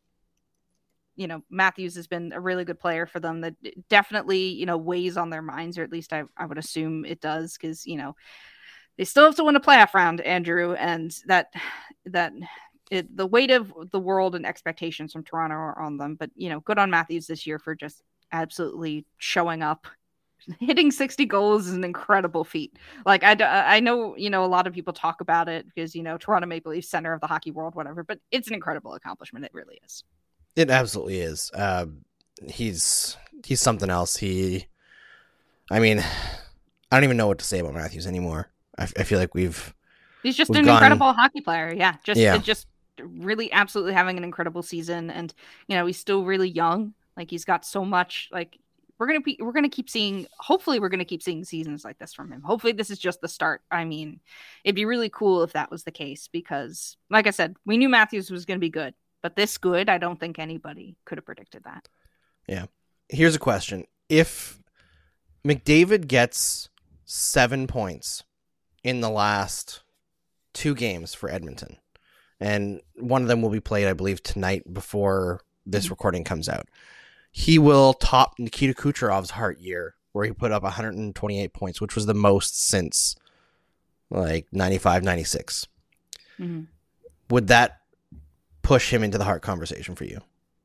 [1.18, 3.42] you know, Matthews has been a really good player for them.
[3.42, 3.56] That
[3.90, 7.20] definitely you know weighs on their minds, or at least I I would assume it
[7.20, 8.16] does, because you know
[8.98, 11.54] they still have to win a playoff round, Andrew, and that
[12.06, 12.34] that
[12.90, 16.16] it, the weight of the world and expectations from Toronto are on them.
[16.16, 19.88] But you know, good on Matthews this year for just absolutely showing up.
[20.60, 22.78] Hitting 60 goals is an incredible feat.
[23.06, 26.04] Like I, I know you know a lot of people talk about it because you
[26.04, 28.04] know Toronto Maple Leafs center of the hockey world, whatever.
[28.04, 29.46] But it's an incredible accomplishment.
[29.46, 30.04] It really is.
[30.58, 31.52] It absolutely is.
[31.54, 31.86] Uh,
[32.48, 33.16] he's
[33.46, 34.18] he's something else.
[34.18, 34.66] He,
[35.72, 38.50] I mean, I don't even know what to say about Matthews anymore.
[38.78, 39.74] I feel like we've
[40.24, 41.74] He's just We've an gone- incredible hockey player.
[41.74, 42.38] Yeah, just Yeah.
[42.38, 42.68] just
[43.00, 45.34] really absolutely having an incredible season, and
[45.68, 46.94] you know he's still really young.
[47.16, 48.28] Like he's got so much.
[48.32, 48.58] Like
[49.00, 50.26] we're gonna be, we're gonna keep seeing.
[50.40, 52.42] Hopefully, we're gonna keep seeing seasons like this from him.
[52.42, 53.62] Hopefully, this is just the start.
[53.72, 54.20] I mean,
[54.64, 57.90] it'd be really cool if that was the case because, like I said, we knew
[57.90, 61.64] Matthews was gonna be good, but this good, I don't think anybody could have predicted
[61.64, 61.88] that.
[62.48, 62.66] Yeah.
[63.10, 64.60] Here's a question: If
[65.46, 66.70] McDavid gets
[67.06, 68.24] seven points
[68.84, 69.82] in the last
[70.54, 71.78] two games for Edmonton,
[72.40, 75.92] and one of them will be played, I believe, tonight before this Mhm.
[75.92, 76.68] recording comes out,
[77.32, 82.06] he will top Nikita Kucherov's Hart year, where he put up 128 points, which was
[82.06, 83.16] the most since
[84.10, 85.68] like 95, 96.
[86.40, 86.68] Mhm.
[87.30, 87.82] Would that
[88.68, 90.20] push him into the Hart conversation for you?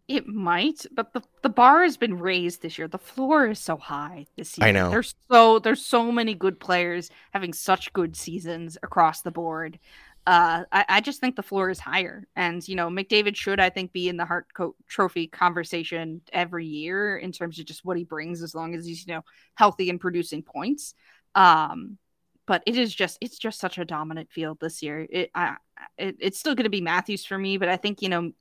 [0.09, 2.89] It might, but the, the bar has been raised this year.
[2.89, 4.67] The floor is so high this year.
[4.67, 4.91] I know.
[4.91, 9.79] There's so there's so many good players having such good seasons across the board.
[10.27, 13.71] Uh, I, I just think the floor is higher, and you know McDavid should I
[13.71, 17.97] think be in the Hart Co- Trophy conversation every year in terms of just what
[17.97, 20.95] he brings, as long as he's you know healthy and producing points.
[21.37, 21.99] Um,
[22.47, 25.07] but it is just it's just such a dominant field this year.
[25.11, 25.57] It, I,
[25.99, 28.33] it it's still going to be Matthews for me, but I think you know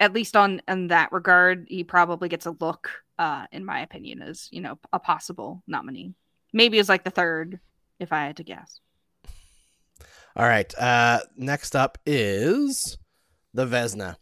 [0.00, 4.22] at least on in that regard, he probably gets a look, uh, in my opinion,
[4.22, 6.14] as you know, a possible nominee.
[6.52, 7.60] Maybe as like the third,
[7.98, 8.80] if I had to guess.
[10.36, 10.72] All right.
[10.78, 12.98] Uh, next up is
[13.54, 14.16] the Vezina.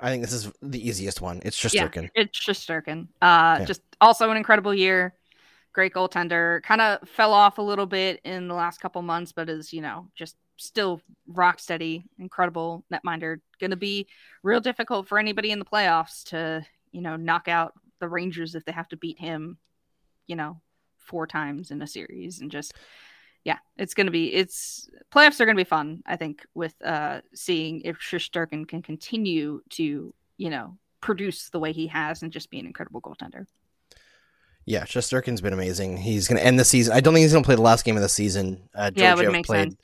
[0.00, 1.40] I think this is the easiest one.
[1.44, 1.88] It's Yeah.
[2.16, 3.06] It's just Sturkin.
[3.22, 3.66] Uh, Okay.
[3.66, 5.14] just also an incredible year.
[5.72, 6.62] Great goaltender.
[6.62, 9.80] Kind of fell off a little bit in the last couple months, but is you
[9.80, 12.04] know just still rock steady.
[12.18, 13.38] Incredible netminder.
[13.60, 14.06] Going to be
[14.42, 18.64] real difficult for anybody in the playoffs to you know knock out the Rangers if
[18.64, 19.58] they have to beat him.
[20.26, 20.60] You know,
[20.98, 22.74] four times in a series and just
[23.44, 26.02] yeah, it's going to be it's playoffs are going to be fun.
[26.06, 31.72] I think with uh seeing if Shesterkin can continue to you know produce the way
[31.72, 33.46] he has and just be an incredible goaltender.
[34.64, 35.96] Yeah, Shesterkin's been amazing.
[35.98, 36.94] He's going to end the season.
[36.94, 38.68] I don't think he's going to play the last game of the season.
[38.74, 39.76] Uh, Yeah, would make played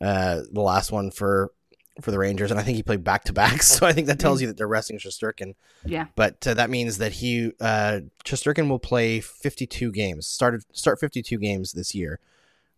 [0.00, 1.52] uh, the last one for
[2.00, 3.62] for the Rangers, and I think he played back to back.
[3.62, 5.54] So I think that tells you that they're resting Shesterkin.
[5.84, 6.06] Yeah.
[6.16, 10.26] But uh, that means that he uh, Shesterkin will play 52 games.
[10.26, 12.18] Started start 52 games this year,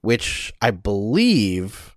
[0.00, 1.96] which I believe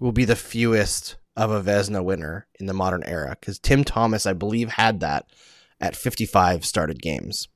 [0.00, 3.36] will be the fewest of a Vezina winner in the modern era.
[3.38, 5.26] Because Tim Thomas, I believe, had that
[5.80, 7.48] at 55 started games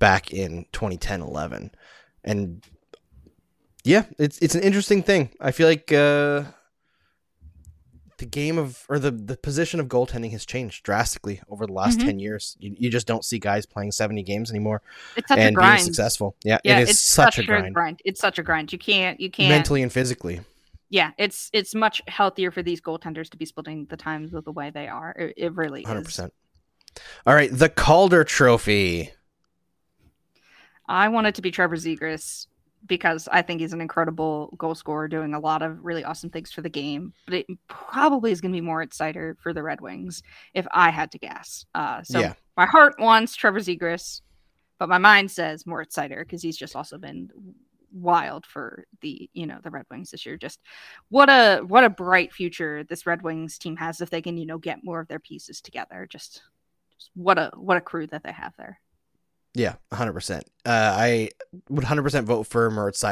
[0.00, 1.70] back in 2010-11,
[2.24, 2.64] and
[3.84, 5.30] yeah, it's it's an interesting thing.
[5.40, 5.92] I feel like.
[5.92, 6.44] Uh,
[8.18, 12.00] the game of or the the position of goaltending has changed drastically over the last
[12.00, 12.04] Mhm.
[12.04, 12.54] 10 years.
[12.60, 14.82] You, you just don't see guys playing 70 games anymore
[15.16, 15.82] It's such a and being grind.
[15.84, 16.36] successful.
[16.44, 18.74] Yeah, Yeah, it is it's such, a grind, It's such a grind.
[18.74, 20.42] You can't you can't mentally and physically.
[20.90, 24.52] yeah, it's it's much healthier for these goaltenders to be splitting the times with the
[24.52, 25.12] way they are.
[25.18, 25.86] It, it really is.
[25.88, 26.30] 100%.
[27.26, 29.12] All right, the Calder Trophy.
[30.90, 32.48] I want it to be Trevor Zegras
[32.86, 36.50] because I think he's an incredible goal scorer, doing a lot of really awesome things
[36.50, 37.12] for the game.
[37.26, 40.22] But it probably is going to be Moritz Seider for the Red Wings
[40.52, 41.64] if I had to guess.
[41.74, 42.34] Uh, so Yeah.
[42.56, 44.22] my heart wants Trevor Zegras,
[44.78, 47.30] but my mind says Moritz Seider because he's just also been
[47.92, 50.36] wild for the you know the Red Wings this year.
[50.36, 50.60] Just
[51.08, 54.46] what a what a bright future this Red Wings team has if they can you
[54.46, 56.08] know get more of their pieces together.
[56.10, 56.42] Just,
[56.98, 58.80] just what a what a crew that they have there.
[59.54, 60.38] Yeah, 100%.
[60.38, 61.30] Uh, I
[61.68, 63.02] would 100% vote for Moritz.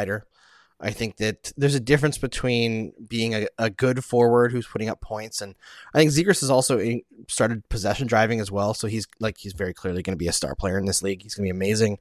[0.81, 5.01] I think that there's a difference between being a, a good forward who's putting up
[5.01, 5.57] points, and
[5.93, 6.81] I think Zegras has also
[7.29, 8.75] started possession driving as well.
[8.75, 11.23] So he's like he's very clearly going to be a star player in this league.
[11.23, 11.99] He's going to be amazing,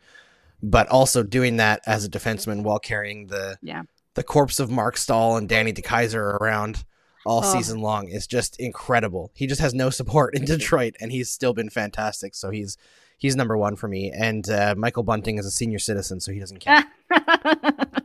[0.61, 3.81] but also doing that as a defenseman while carrying the Yeah.
[4.13, 6.85] the corpse of Marc Staal and Danny DeKeyser around
[7.25, 7.51] all Oh.
[7.53, 9.31] season long is just incredible.
[9.33, 12.35] He just has no support in Detroit, and he's still been fantastic.
[12.35, 12.77] So he's
[13.17, 14.11] he's number one for me.
[14.15, 16.85] And uh, Michael Bunting is a senior citizen, so he doesn't count.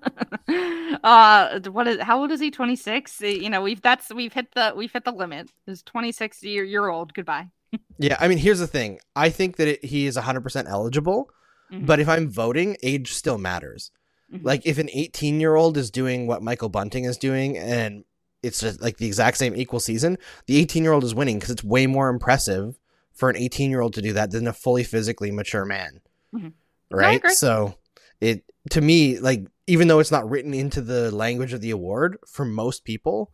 [1.05, 4.73] uh what is how old is he 26 you know we've that's we've hit the
[4.77, 7.49] we've hit the limit is 26 year, year old goodbye
[7.99, 8.99] yeah, I mean, here's the thing.
[9.17, 11.31] I think that it, he is 100% eligible,
[11.73, 11.87] Mhm.
[11.87, 13.91] but if I'm voting, age still matters.
[14.31, 14.45] Mhm.
[14.45, 18.05] Like if an 18 year old is doing what Michael Bunting is doing, and
[18.43, 21.51] it's just like the exact same equal season, the 18 year old is winning because
[21.51, 22.79] it's way more impressive
[23.15, 26.01] for an 18 year old to do that than a fully physically mature man.
[26.35, 26.53] Mhm.
[26.91, 27.25] Right?
[27.31, 27.75] So
[28.21, 32.19] it to me, like even though it's not written into the language of the award,
[32.27, 33.33] for most people,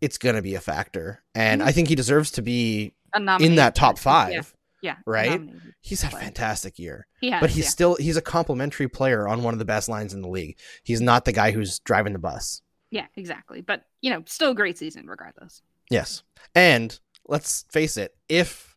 [0.00, 1.22] it's gonna be a factor.
[1.34, 1.64] And Mhm.
[1.66, 2.94] I think he deserves to be
[3.40, 4.32] in that top five.
[4.32, 4.42] yeah,
[4.82, 5.40] yeah right?
[5.80, 7.70] He's had a fantastic year he has but he's yeah.
[7.70, 10.58] still he's a complimentary player on one of the best lines in the league.
[10.82, 12.60] He's not the guy who's driving the bus.
[12.90, 16.22] yeah exactly but you know still a great season regardless Yes.
[16.54, 16.98] And
[17.28, 18.73] let's face it, if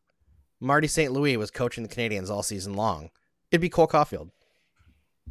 [0.60, 1.12] Marty St.
[1.12, 3.10] Louis was coaching the Canadiens all season long,
[3.52, 4.30] it'd be Cole Caufield.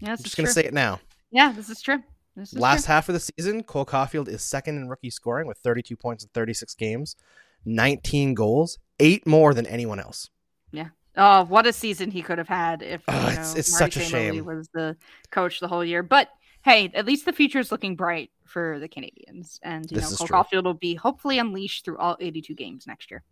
[0.01, 1.01] yeah I'm just gonna say it now.
[1.31, 2.03] yeah this is true
[2.37, 2.93] this is Last true.
[2.93, 6.29] half of the season, Cole Caufield is second in rookie scoring with 32 points in
[6.35, 7.17] 36 games,
[7.65, 10.29] 19 goals, eight more than anyone else.
[10.71, 10.89] Yeah.
[11.17, 13.85] Oh what a season he could have had if Oh, you it's- know, it's Marty
[13.93, 14.13] such a St.
[14.13, 14.45] Louis shame.
[14.45, 14.97] was the
[15.31, 16.29] coach the whole year but
[16.63, 20.17] hey at least the future is looking bright for the canadiens and you This know
[20.19, 20.59] cole true.
[20.61, 23.23] caufield will be hopefully unleashed through all 82 games next year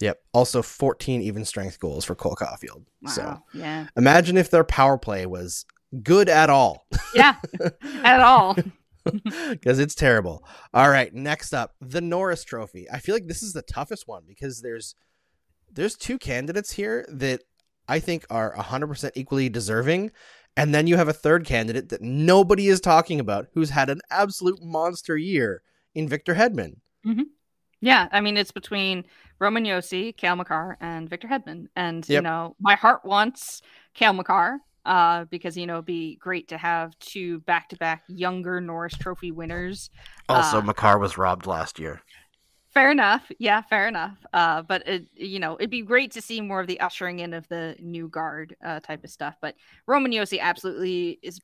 [0.00, 0.18] Yep.
[0.32, 2.84] Also 14 even strength goals for Cole Caufield.
[3.02, 5.64] wow So yeah imagine if their power play was
[6.02, 6.86] good at all.
[7.14, 7.36] yeah
[8.04, 8.56] at all
[9.50, 10.44] because it's terrible.
[10.74, 12.86] All right, next up, the Norris Trophy.
[12.92, 14.94] I feel like this is the toughest one because there's
[15.72, 17.42] there's two candidates here that
[17.88, 20.10] I think are 100% equally deserving,
[20.56, 24.00] and then you have a third candidate that nobody is talking about who's had an
[24.10, 25.62] absolute monster year
[25.94, 26.76] in Victor Hedman.
[27.06, 27.22] Mm-hmm.
[27.80, 29.04] Yeah, I mean it's between
[29.40, 31.66] Roman Josi, Cale Makar, and Victor Hedman.
[31.74, 33.62] And you know, my heart wants
[33.94, 38.04] Cale Makar, uh, because you know, it'd be great to have two back to back
[38.06, 39.90] younger Norris Trophy winners.
[40.28, 42.02] Also, Uh, Makar was robbed last year.
[42.72, 43.32] Fair enough.
[43.40, 44.16] Yeah, fair enough.
[44.32, 47.34] Uh, but it, you know, it'd be great to see more of the ushering in
[47.34, 49.34] of the new guard uh, type of stuff.
[49.40, 51.40] But Roman Josi absolutely is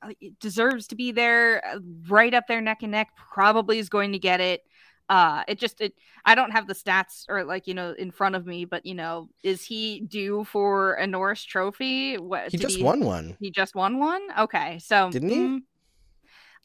[0.00, 3.08] uh, deserves to be there, uh, right up there, neck and neck.
[3.14, 4.62] Probably is going to get it.
[5.08, 5.94] Uh, it just it.
[6.24, 8.94] I don't have the stats or like you know in front of me, but you
[8.94, 12.18] know, is he due for a Norris Trophy?
[12.18, 13.36] What He just won one.
[13.40, 14.22] He just won one.
[14.38, 15.36] Okay, so Didn't he?
[15.36, 15.62] mm,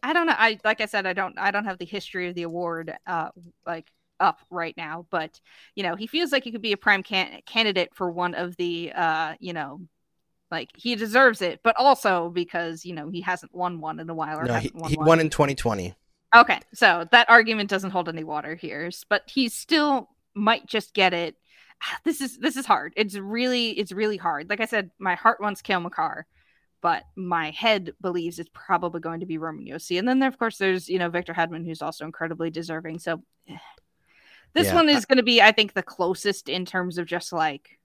[0.02, 0.36] I don't know.
[0.38, 1.40] I like I said, I don't.
[1.40, 3.30] I don't have the history of the award uh
[3.66, 5.40] like up right now, but
[5.76, 8.58] you know, he feels like he could be a prime can- candidate for one of
[8.58, 9.80] the uh you know.
[10.52, 14.14] Like he deserves it, but also because you know he hasn't won one in a
[14.14, 14.38] while.
[14.38, 15.96] Or No, he, won he won in 2020.
[16.36, 21.14] Okay, so that argument doesn't hold any water here, but he still might just get
[21.14, 21.36] it.
[22.06, 22.94] This is this is hard.
[22.96, 24.50] It's really it's really hard.
[24.50, 26.26] Like I said, my heart wants Cale Makar,
[26.82, 30.00] but my head believes it's probably going to be Roman Josi.
[30.00, 33.00] And then there, of course there's you know Victor Hedman, who's also incredibly deserving.
[33.00, 33.58] So eh.
[34.54, 37.06] this Yeah, one I- is going to be, I think, the closest in terms of
[37.06, 37.78] just like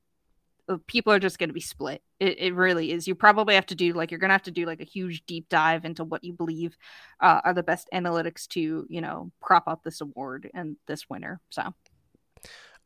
[0.87, 2.03] people are just going to be split.
[2.21, 3.09] It, it really is.
[3.09, 5.25] You probably have to do like you're going to have to do like a huge
[5.27, 6.77] deep dive into what you believe
[7.21, 11.41] uh, are the best analytics to you know prop up this award and this winner.
[11.51, 11.75] So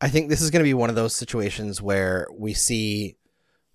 [0.00, 3.16] I think this is going to be one of those situations where we see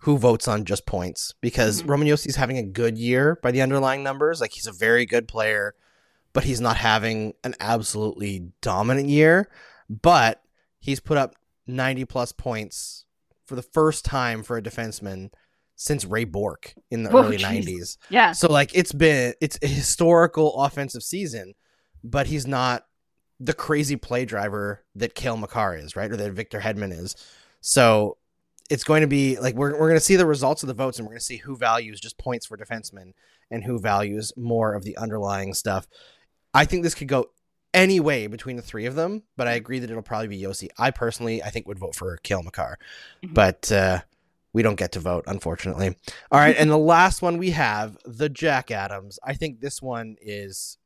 [0.01, 1.89] who votes on just points because Mhm.
[1.89, 4.39] Roman Josi's having a good year by the underlying numbers.
[4.39, 5.73] Like he's a very good player,
[6.33, 9.49] but he's not having an absolutely dominant year.
[9.89, 10.43] But
[10.79, 11.35] he's put up
[11.65, 13.05] 90 plus points
[13.47, 15.31] for the first time for a defenseman
[15.75, 17.65] since Ray Bourque in the Whoa, early jeez.
[17.65, 17.97] 90s.
[18.09, 21.53] yeah, So like it's been it's a historical offensive season,
[22.03, 22.85] but he's not
[23.39, 26.11] the crazy play driver that Cale Makar is, right?
[26.11, 27.15] Or that Victor Hedman is.
[27.61, 28.17] So
[28.69, 30.97] it's going to be like we're we're going to see the results of the votes,
[30.97, 33.13] and we're going to see who values just points for defensemen
[33.51, 35.87] and who values more of the underlying stuff.
[36.53, 37.27] I think this could go
[37.77, 40.69] any way between the three of them, but I agree that it'll probably be Josi.
[40.77, 42.79] I personally, I think would vote for Cale Makar,
[43.23, 43.33] mm-hmm.
[43.33, 44.01] but uh,
[44.51, 45.95] we don't get to vote, unfortunately.
[46.31, 49.19] All right, and the last one we have the Jack Adams.
[49.23, 50.77] I think this one is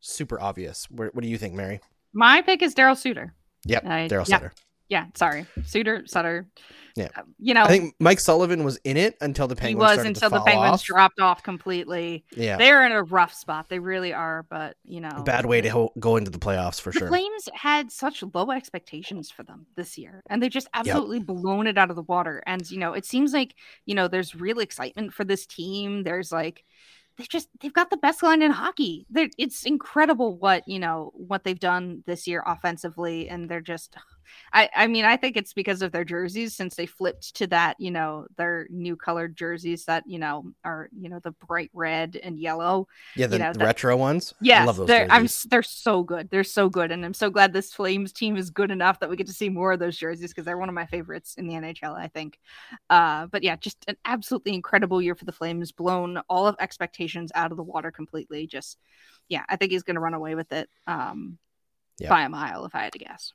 [0.00, 0.90] super obvious.
[0.90, 1.80] What, what do you think, Mary?
[2.12, 3.34] My pick is Daryl Sutter.
[3.66, 4.52] Yep, Daryl Sutter.
[4.90, 6.48] Yeah, sorry, Suter, Sutter.
[6.96, 9.92] Yeah, uh, you know, I think Mike Sullivan was in it until the Penguins.
[9.92, 10.84] He was until the Penguins off.
[10.84, 12.24] dropped off completely.
[12.36, 13.68] Yeah, they're in a rough spot.
[13.68, 14.44] They really are.
[14.50, 17.08] But you know, bad way to ho- go into the playoffs for the sure.
[17.08, 21.26] Flames had such low expectations for them this year, and they just absolutely yep.
[21.28, 22.42] blown it out of the water.
[22.44, 23.54] And you know, it seems like
[23.86, 26.02] you know there's real excitement for this team.
[26.02, 26.64] There's like
[27.16, 29.06] they just they've got the best line in hockey.
[29.10, 33.96] They're, it's incredible what you know what they've done this year offensively, and they're just
[34.52, 37.76] I, I mean, I think it's because of their jerseys since they flipped to that,
[37.78, 42.18] you know, their new colored jerseys that, you know, are, you know, the bright red
[42.22, 42.88] and yellow.
[43.14, 44.34] Yeah, the, you know, the retro ones.
[44.40, 46.30] Yeah, they're, I'm, they're so good.
[46.30, 46.90] They're so good.
[46.90, 49.48] And I'm so glad this Flames team is good enough that we get to see
[49.48, 52.38] more of those jerseys because they're one of my favorites in the NHL, I think.
[52.88, 57.30] Uh, but yeah, just an absolutely incredible year for the Flames, blown all of expectations
[57.34, 58.48] out of the water completely.
[58.48, 58.78] Just,
[59.28, 61.38] yeah, I think he's going to run away with it um,
[61.98, 62.10] yep.
[62.10, 63.32] by a mile if I had to guess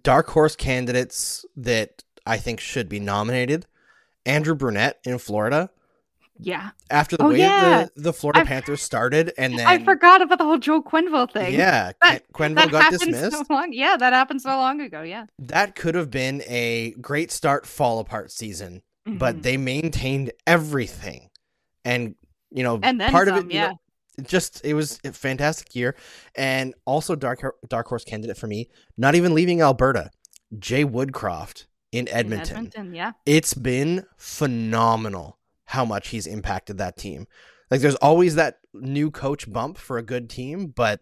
[0.00, 3.66] dark horse candidates that I think should be nominated.
[4.24, 5.70] Andrew Brunette in Florida.
[6.38, 6.70] Yeah.
[6.90, 7.86] After the oh, way yeah.
[7.94, 11.30] the, the Florida I, Panthers started, and then I forgot about the whole Joe Quenneville
[11.30, 11.54] thing.
[11.54, 13.36] Yeah, that, Quenneville that got dismissed.
[13.36, 15.02] So long, yeah, that happened so long ago.
[15.02, 19.18] Yeah, that could have been a great start fall apart season, mm-hmm.
[19.18, 21.30] but they maintained everything,
[21.84, 22.16] and
[22.50, 23.68] you know, and part some, of it, yeah.
[23.68, 23.80] Know,
[24.22, 25.96] just it was a fantastic year
[26.34, 30.10] and also dark dark horse candidate for me not even leaving alberta
[30.58, 32.50] jay woodcroft in edmonton.
[32.50, 37.26] in edmonton yeah it's been phenomenal how much he's impacted that team
[37.70, 41.00] like there's always that new coach bump for a good team but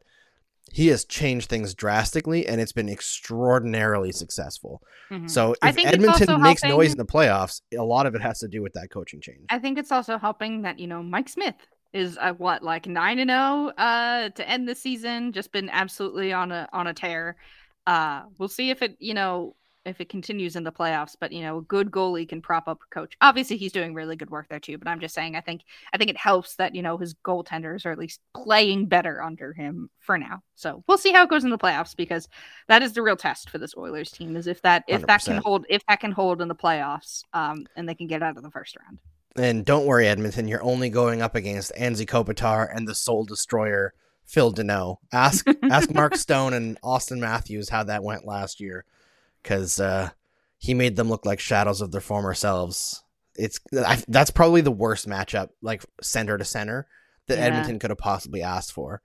[0.72, 4.80] he has changed things drastically and it's been extraordinarily successful.
[5.10, 5.26] Mm-hmm.
[5.26, 6.78] So if Edmonton makes helping...
[6.78, 9.46] noise in the playoffs, a lot of it has to do with that coaching change.
[9.50, 11.56] I think it's also helping that, you know, Mike Smith
[11.92, 15.32] is uh, what like 9 and 0 uh to end the season?
[15.32, 17.36] Just been absolutely on a on a tear.
[17.86, 21.40] Uh we'll see if it you know if it continues in the playoffs but you
[21.40, 23.16] know a good goalie can prop up a coach.
[23.20, 25.62] Obviously he's doing really good work there too but i'm just saying i think
[25.94, 29.52] i think it helps that you know his goaltenders are at least playing better under
[29.54, 30.42] him for now.
[30.54, 32.28] So we'll see how it goes in the playoffs because
[32.68, 35.06] that is the real test for this oilers team is if that if 100%.
[35.06, 38.22] that can hold if that can hold in the playoffs um and they can get
[38.22, 38.98] out of the first round
[39.36, 43.94] and don't worry, Edmonton, you're only going up against Anze Kopitar and the Soul Destroyer,
[44.24, 44.98] Phil Danault.
[45.12, 48.84] Ask ask Mark Stone and Auston Matthews how that went last year,
[49.42, 50.10] because uh,
[50.58, 53.02] he made them look like shadows of their former selves.
[53.36, 56.86] It's I, that's probably the worst matchup, like center to center,
[57.28, 57.44] that yeah.
[57.44, 59.02] Edmonton could have possibly asked for.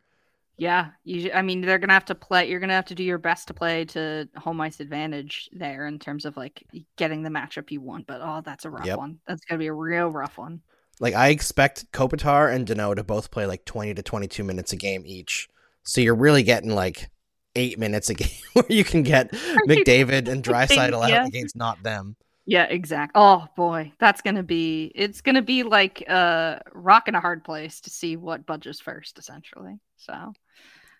[0.57, 1.31] Yeah, you.
[1.33, 2.49] I mean, they're gonna have to play.
[2.49, 5.99] You're gonna have to do your best to play to home ice advantage there in
[5.99, 6.63] terms of like
[6.95, 8.07] getting the matchup you want.
[8.07, 8.97] But oh, that's a rough yep.
[8.97, 9.19] one.
[9.27, 10.61] That's gonna be a real rough one.
[10.99, 14.77] Like I expect Kopitar and Danault to both play like 20 to 22 minutes a
[14.77, 15.49] game each.
[15.83, 17.09] So you're really getting like
[17.55, 19.31] eight minutes a game where you can get
[19.67, 21.21] McDavid and Draisaitl yeah.
[21.21, 22.15] out against not them.
[22.45, 23.19] Yeah, exactly.
[23.19, 24.91] Oh boy, that's gonna be.
[24.93, 28.79] It's gonna be like a uh, rock in a hard place to see what budges
[28.79, 29.79] first, essentially.
[29.97, 30.13] So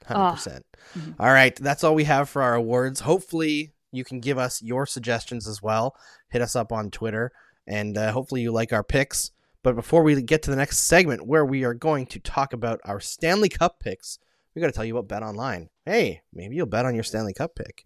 [0.07, 0.09] 100%.
[0.09, 0.99] Oh.
[0.99, 1.11] Mm-hmm.
[1.19, 3.01] All right, that's all we have for our awards.
[3.01, 5.95] Hopefully, you can give us your suggestions as well.
[6.29, 7.31] Hit us up on Twitter,
[7.67, 9.31] and uh, hopefully, you like our picks.
[9.61, 12.79] But before we get to the next segment, where we are going to talk about
[12.85, 14.19] our Stanley Cup picks,
[14.55, 15.69] we got to tell you about Bet Online.
[15.85, 17.83] Hey, maybe you'll bet on your Stanley Cup pick.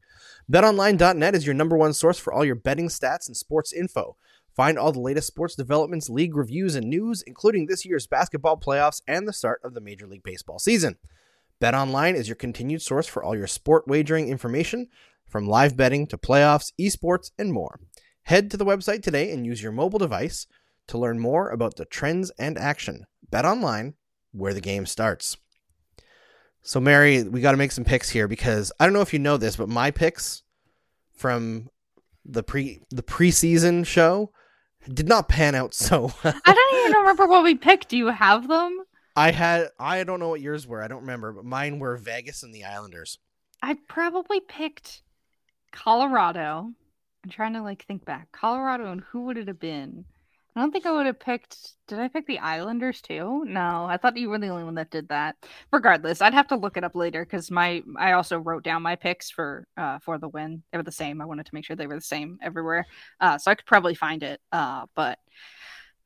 [0.51, 4.15] BetOnline.net is your number one source for all your betting stats and sports info.
[4.55, 9.01] Find all the latest sports developments, league reviews, and news, including this year's basketball playoffs
[9.07, 10.97] and the start of the Major League Baseball season.
[11.59, 14.87] BetOnline is your continued source for all your sport wagering information,
[15.27, 17.79] from live betting to playoffs, esports, and more.
[18.23, 20.45] Head to the website today and use your mobile device
[20.87, 23.05] to learn more about the trends and action.
[23.31, 23.93] BetOnline,
[24.31, 25.37] where the game starts.
[26.69, 29.17] So, Mary, we got to make some picks here because I don't know if you
[29.17, 30.43] know this, but my picks
[31.15, 31.67] from
[32.23, 34.31] the pre the preseason show
[34.87, 36.39] did not pan out so well.
[36.45, 37.89] I don't even remember what we picked.
[37.89, 38.83] Do you have them?
[39.15, 40.83] I had I don't know what yours were.
[40.83, 43.17] I don't remember, but mine were Vegas and the Islanders.
[43.63, 45.01] I probably picked
[45.71, 46.71] Colorado.
[47.23, 48.31] I'm trying to like think back.
[48.31, 50.05] Colorado and who would it have been?
[50.59, 51.71] I don't think I would have picked.
[51.87, 53.45] Did I pick the Islanders too?
[53.47, 55.37] No, I thought you were the only one that did that.
[55.71, 58.97] Regardless, I'd have to look it up later because my I also wrote down my
[58.97, 60.61] picks for uh for the win.
[60.71, 61.21] They were the same.
[61.21, 62.85] I wanted to make sure they were the same everywhere,
[63.21, 64.41] uh, so I could probably find it.
[64.51, 65.17] Uh, but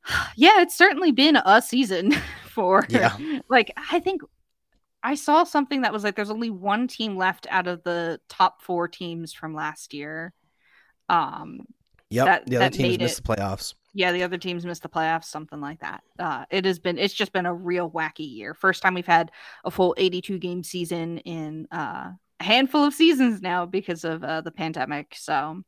[0.36, 2.12] yeah, it's certainly been a season
[2.48, 3.16] for Yeah.
[3.48, 4.22] like I think
[5.02, 8.62] I saw something that was like there's only one team left out of the top
[8.62, 10.32] four teams from last year.
[11.08, 11.62] Um,
[12.10, 12.26] Yep.
[12.26, 13.74] That- the other teams missed it- the playoffs.
[13.94, 16.02] Yeah, the other teams missed the playoffs, something like that.
[16.18, 18.52] Uh, it has been, it's just been a real wacky year.
[18.52, 19.30] First time we've had
[19.64, 24.40] a full 82 game season in uh, a handful of seasons now because of uh,
[24.40, 25.14] the pandemic.
[25.16, 25.62] So,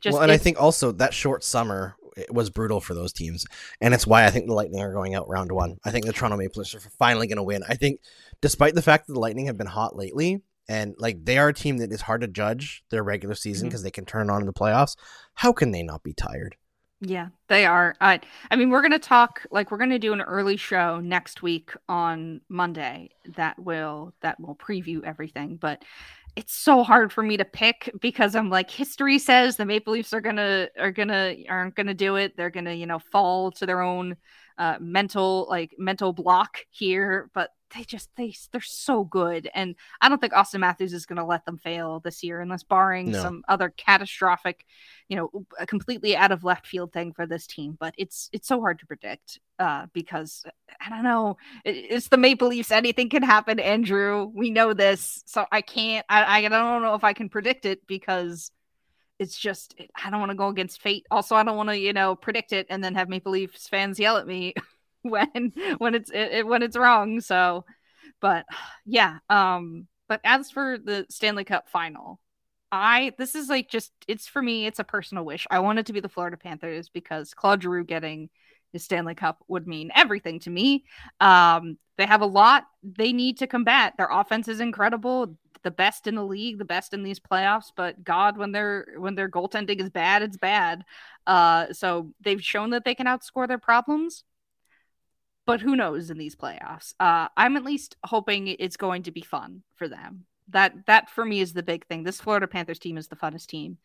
[0.00, 3.44] just well, and I think also that short summer it was brutal for those teams,
[3.80, 5.76] and it's why I think the Lightning are going out round one.
[5.84, 7.62] I think the Toronto Maple Leafs are finally going to win.
[7.68, 8.00] I think,
[8.40, 11.54] despite the fact that the Lightning have been hot lately, and like they are a
[11.54, 14.46] team that is hard to judge their regular season because they can turn on in
[14.46, 14.96] the playoffs.
[15.34, 16.56] How can they not be tired?
[17.02, 17.94] Yeah, they are.
[18.00, 18.20] I
[18.50, 22.40] I mean, we're gonna talk like we're gonna do an early show next week on
[22.48, 25.82] Monday that will that will preview everything, but
[26.36, 30.14] it's so hard for me to pick because I'm like history says the Maple Leafs
[30.14, 32.34] are gonna are gonna aren't gonna do it.
[32.36, 34.16] They're gonna you know fall to their own
[34.56, 40.08] uh, mental like mental block here, but they just they they're so good, and I
[40.08, 43.22] don't think Auston Matthews is gonna let them fail this year unless barring No.
[43.22, 44.64] some other catastrophic
[45.08, 48.48] you know a completely out of left field thing for this team but it's it's
[48.48, 50.44] so hard to predict uh because
[50.84, 55.22] i don't know it, it's the maple leafs anything can happen andrew we know this
[55.26, 58.50] so i can't i, I don't know if i can predict it because
[59.18, 61.92] it's just i don't want to go against fate also i don't want to you
[61.92, 64.54] know predict it and then have maple leafs fans yell at me
[65.10, 67.64] when when it's it, it- when it's wrong so
[68.20, 68.46] but
[68.86, 72.20] yeah um but as for the stanley cup final
[72.72, 75.46] I this is like just it's for me it's a personal wish.
[75.50, 78.28] I want it to be the Florida Panthers because Claude Giroux getting
[78.72, 80.84] his Stanley Cup would mean everything to me.
[81.20, 83.94] Um, they have a lot they need to combat.
[83.96, 87.72] Their offense is incredible, the best in the league, the best in these playoffs.
[87.74, 90.84] But God, when their when their goaltending is bad, it's bad.
[91.26, 94.24] Uh, so they've shown that they can outscore their problems.
[95.46, 96.94] But who knows in these playoffs?
[96.98, 101.24] Uh, I'm at least hoping it's going to be fun for them that that for
[101.24, 102.02] me is the big thing.
[102.02, 103.78] This Florida Panthers team is the funnest team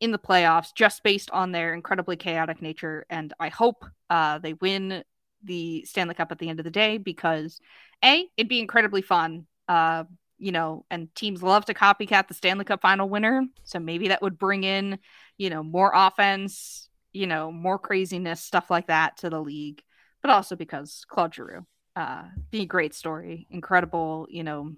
[0.00, 3.06] in the playoffs, just based on their incredibly chaotic nature.
[3.08, 5.04] And I hope uh, they win
[5.44, 7.60] the Stanley Cup at the end of the day because
[8.04, 9.46] a it'd be incredibly fun.
[9.68, 10.04] Uh,
[10.38, 13.44] you know, and teams love to copycat the Stanley Cup final winner.
[13.62, 14.98] So maybe that would bring in,
[15.38, 19.82] you know, more offense, you know, more craziness, stuff like that to the league.
[20.22, 21.66] But also because Claude Giroux,
[21.96, 22.24] uh,
[22.68, 24.72] great story, incredible, you know,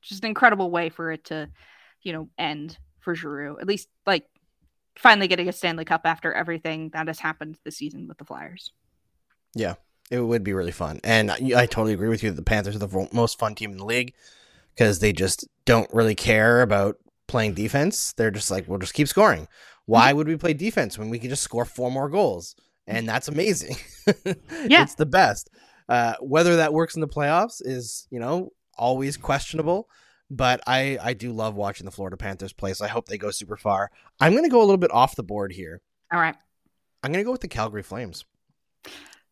[0.00, 1.48] just an incredible way for it to,
[2.02, 3.58] you know, end for Giroux.
[3.60, 4.26] At least like
[4.96, 8.72] finally getting a Stanley Cup after everything that has happened this season with the Flyers.
[9.54, 9.74] Yeah,
[10.10, 12.30] it would be really fun, and I, I totally agree with you.
[12.30, 14.14] The Panthers are the most fun team in the league
[14.74, 16.96] because they just don't really care about
[17.26, 18.12] playing defense.
[18.14, 19.48] They're just like, we'll just keep scoring.
[19.84, 22.54] Why would we play defense when we can just score four more goals?
[22.96, 23.76] And that's amazing.
[24.66, 24.82] Yeah.
[24.82, 25.48] it's the best.
[25.88, 29.88] Uh, whether that works in the playoffs is, you know, always questionable.
[30.28, 33.30] But I, I do love watching the Florida Panthers play, so I hope they go
[33.30, 33.90] super far.
[34.18, 35.80] I'm going to go a little bit off the board here.
[36.12, 36.34] All right.
[37.02, 38.24] I'm going to go with the Calgary Flames.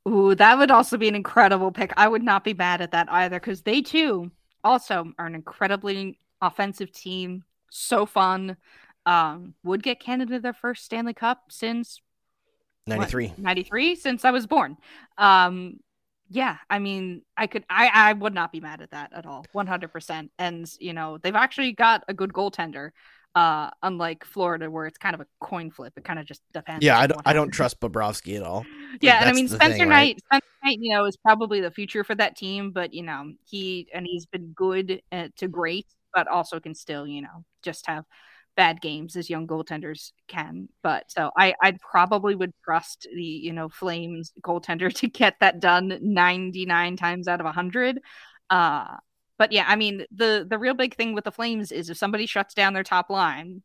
[0.09, 1.93] Ooh, that would also be an incredible pick.
[1.97, 4.31] I would not be mad at that either because they too
[4.63, 7.45] also are an incredibly offensive team.
[7.71, 8.57] So fun.
[9.07, 12.01] Um, would get Canada their first Stanley Cup since
[12.87, 13.35] 93.
[13.39, 14.77] 93 since I was born.
[15.19, 15.79] Um
[16.33, 19.45] yeah, I mean, I could I I would not be mad at that at all.
[19.55, 20.31] 100%.
[20.39, 22.91] And you know, they've actually got a good goaltender
[23.37, 25.93] uh unlike Florida where it's kind of a coin flip.
[25.97, 26.85] It kind of just depends.
[26.85, 28.65] Yeah, I don't, I don't trust Bobrovsky at all.
[29.01, 29.89] Yeah, and I mean Spencer thing, right?
[29.89, 33.33] Knight, Spencer Knight, you know, is probably the future for that team, but you know,
[33.49, 37.87] he and he's been good uh, to great, but also can still, you know, just
[37.87, 38.05] have
[38.61, 40.69] bad games as young goaltenders can.
[40.83, 45.61] But so I I probably would trust the, you know, Flames goaltender to get that
[45.61, 48.01] done 99 times out of 100.
[48.51, 48.97] Uh
[49.39, 52.27] but yeah, I mean, the the real big thing with the Flames is if somebody
[52.27, 53.63] shuts down their top line,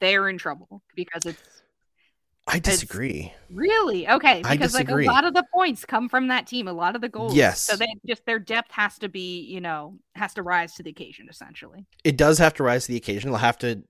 [0.00, 1.56] they're in trouble because it's
[2.48, 3.32] I disagree.
[3.50, 4.08] Really?
[4.08, 4.40] Okay.
[4.44, 7.00] I Because like a lot of the points come from that team, a lot of
[7.00, 7.34] the goals.
[7.34, 7.60] Yes.
[7.60, 10.90] So they just their depth has to be, you know, has to rise to the
[10.90, 11.86] occasion essentially.
[12.04, 13.30] It does have to rise to the occasion.
[13.30, 13.82] They'll have to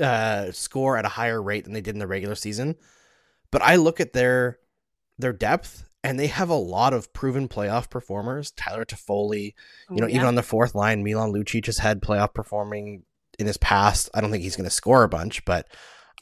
[0.00, 2.76] uh, score at a higher rate than they did in the regular season.
[3.50, 4.58] But I look at their
[5.18, 8.50] their depth, and they have a lot of proven playoff performers.
[8.50, 9.54] Tyler Toffoli,
[9.90, 13.04] you know, Ooh, even on the fourth line, Milan Lucic has had playoff performing
[13.38, 14.10] in his past.
[14.14, 15.68] I don't think he's going to score a bunch, but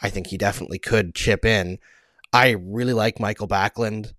[0.00, 1.78] I think he definitely could chip in.
[2.32, 4.12] I really like Mikael Backlund.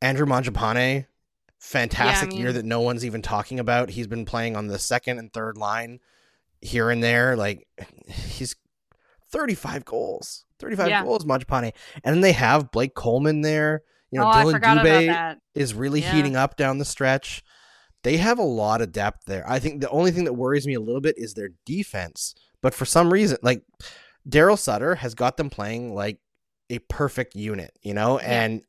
[0.00, 1.06] Andrew Mangiapane,
[1.58, 3.90] fantastic yeah, I mean, year that no one's even talking about.
[3.90, 6.00] He's been playing on the second and third line
[6.62, 7.36] here and there.
[7.36, 7.66] Like
[8.08, 8.56] he's
[9.30, 10.44] 35 goals.
[10.58, 11.04] 35 yeah.
[11.04, 11.72] goals, Mangiapane.
[12.04, 13.82] And then they have Blake Coleman there.
[14.10, 16.12] You know, oh, Dillon Dubé is really yeah.
[16.12, 17.42] heating up down the stretch.
[18.04, 19.44] They have a lot of depth there.
[19.48, 22.34] I think the only thing that worries me a little bit is their defense.
[22.60, 23.62] But for some reason, like
[24.28, 26.18] Daryl Sutter has got them playing like
[26.68, 28.20] a perfect unit, you know?
[28.20, 28.42] Yeah.
[28.42, 28.62] And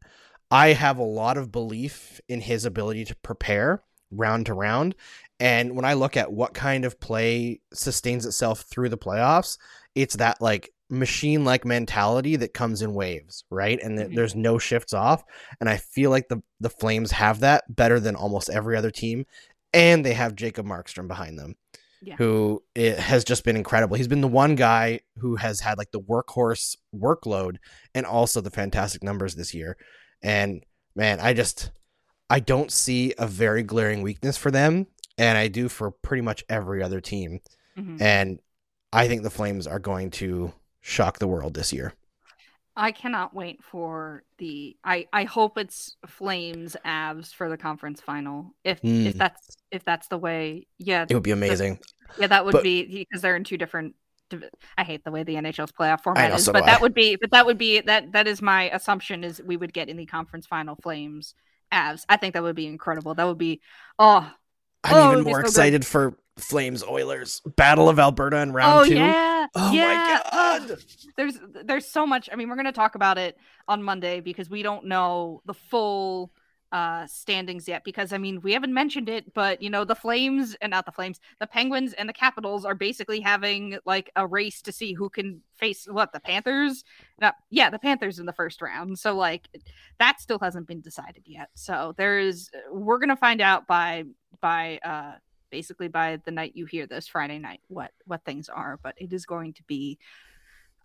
[0.50, 3.84] I have a lot of belief in his ability to prepare
[4.18, 4.96] round to round.
[5.40, 9.58] And when I look at what kind of play sustains itself through the playoffs,
[9.96, 13.80] it's that like machine like mentality that comes in waves, right?
[13.82, 14.16] And mm-hmm.
[14.16, 15.24] there's no shifts off.
[15.60, 19.26] And I feel like the the Flames have that better than almost every other team.
[19.74, 21.56] And they have Jacob Markstrom behind them.
[22.02, 22.16] Yeah.
[22.18, 23.96] Who has just been incredible.
[23.96, 27.58] He's been the one guy who has had like the workhorse workload
[27.96, 29.78] and also the fantastic numbers this year.
[30.22, 31.72] And man, I just
[32.30, 36.44] I don't see a very glaring weakness for them, and I do for pretty much
[36.50, 37.40] every other team.
[37.78, 38.02] Mm-hmm.
[38.02, 38.40] And
[38.92, 41.94] I think the Flames are going to shock the world this year.
[42.76, 48.56] I cannot wait for the I I hope it's Flames Avs for the conference final.
[48.64, 49.06] If mm.
[49.06, 51.06] if that's if that's the way, yeah.
[51.08, 51.80] It would be amazing.
[52.16, 53.96] The, yeah, that would but, be because they're in two different
[54.76, 57.16] I hate the way the NHL's playoff format know, is, so but that would be
[57.16, 60.08] but that would be that that is my assumption is we would get in the
[60.08, 61.36] conference final Flames
[61.74, 62.06] Avs.
[62.08, 63.16] I think that would be incredible.
[63.16, 63.62] That would be
[64.00, 64.32] oh
[64.84, 65.88] I'm oh, even more so excited good.
[65.88, 68.96] for Flames Oilers Battle of Alberta in round oh, two.
[68.96, 69.88] Yeah, oh yeah.
[69.88, 70.78] my god.
[71.16, 72.30] there's there's so much.
[72.32, 76.32] I mean, we're gonna talk about it on Monday because we don't know the full
[76.74, 80.56] uh standings yet because I mean we haven't mentioned it, but you know the Flames
[80.60, 84.60] and not the Flames, the Penguins and the Capitals are basically having like a race
[84.64, 86.84] to see who can face what the Panthers.
[87.52, 88.98] Yeah, the Panthers in the first round.
[88.98, 89.48] So like
[90.00, 91.50] that still hasn't been decided yet.
[91.54, 94.06] So there's we're gonna find out by
[94.42, 95.14] by uh
[95.52, 99.14] basically by the night you hear this Friday night what what things are, but it
[99.14, 100.00] is going to be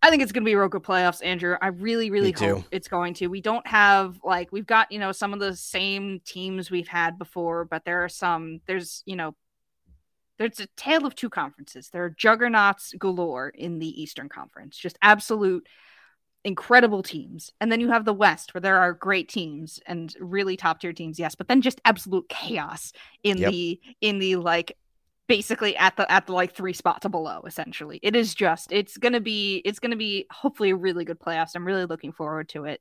[0.00, 1.56] I think it's going to be real good playoffs, Andrew.
[1.60, 3.26] I really, really hope it's going to.
[3.26, 7.18] We don't have like we've got you know some of the same teams we've had
[7.18, 8.60] before, but there are some.
[8.66, 9.34] There's you know,
[10.38, 11.90] there's a tale of two conferences.
[11.90, 15.66] There are juggernauts galore in the Eastern Conference, just absolute
[16.44, 17.52] incredible teams.
[17.60, 20.92] And then you have the West where there are great teams and really top tier
[20.92, 22.92] teams, yes, but then just absolute chaos
[23.22, 23.50] in yep.
[23.50, 24.76] the in the like
[25.28, 28.00] basically at the at the like three spots below essentially.
[28.02, 31.50] It is just it's gonna be it's gonna be hopefully a really good playoffs.
[31.54, 32.80] I'm really looking forward to it.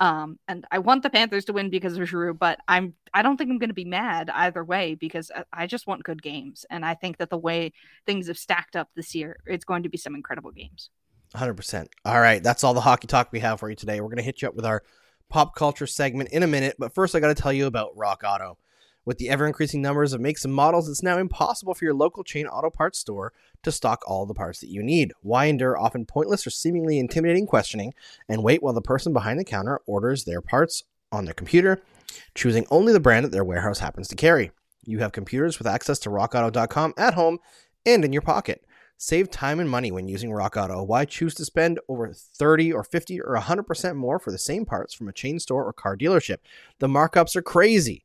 [0.00, 3.36] Um and i want the panthers to win because of Giroux, but i'm i don't
[3.36, 6.66] think i'm gonna be mad either way because I, I just want good games.
[6.68, 7.72] And i think that the way
[8.06, 10.90] things have stacked up this year it's going to be some incredible games.
[11.36, 12.42] 100% all right.
[12.42, 14.00] That's all the hockey talk we have for you today.
[14.00, 14.82] We're gonna hit you up with our
[15.30, 18.58] pop culture segment in a minute but first i gotta tell you about rock auto
[19.04, 22.24] with the ever increasing numbers of makes and models, it's now impossible for your local
[22.24, 23.32] chain auto parts store
[23.62, 25.12] to stock all the parts that you need.
[25.22, 27.94] Why endure often pointless or seemingly intimidating questioning
[28.28, 31.82] and wait while the person behind the counter orders their parts on their computer,
[32.34, 34.50] choosing only the brand that their warehouse happens to carry?
[34.84, 37.38] You have computers with access to rockauto.com at home
[37.86, 38.64] and in your pocket.
[38.96, 40.82] Save time and money when using Rock Auto.
[40.82, 44.94] Why choose to spend over 30 or 50 or 100% more for the same parts
[44.94, 46.38] from a chain store or car dealership?
[46.78, 48.04] The markups are crazy.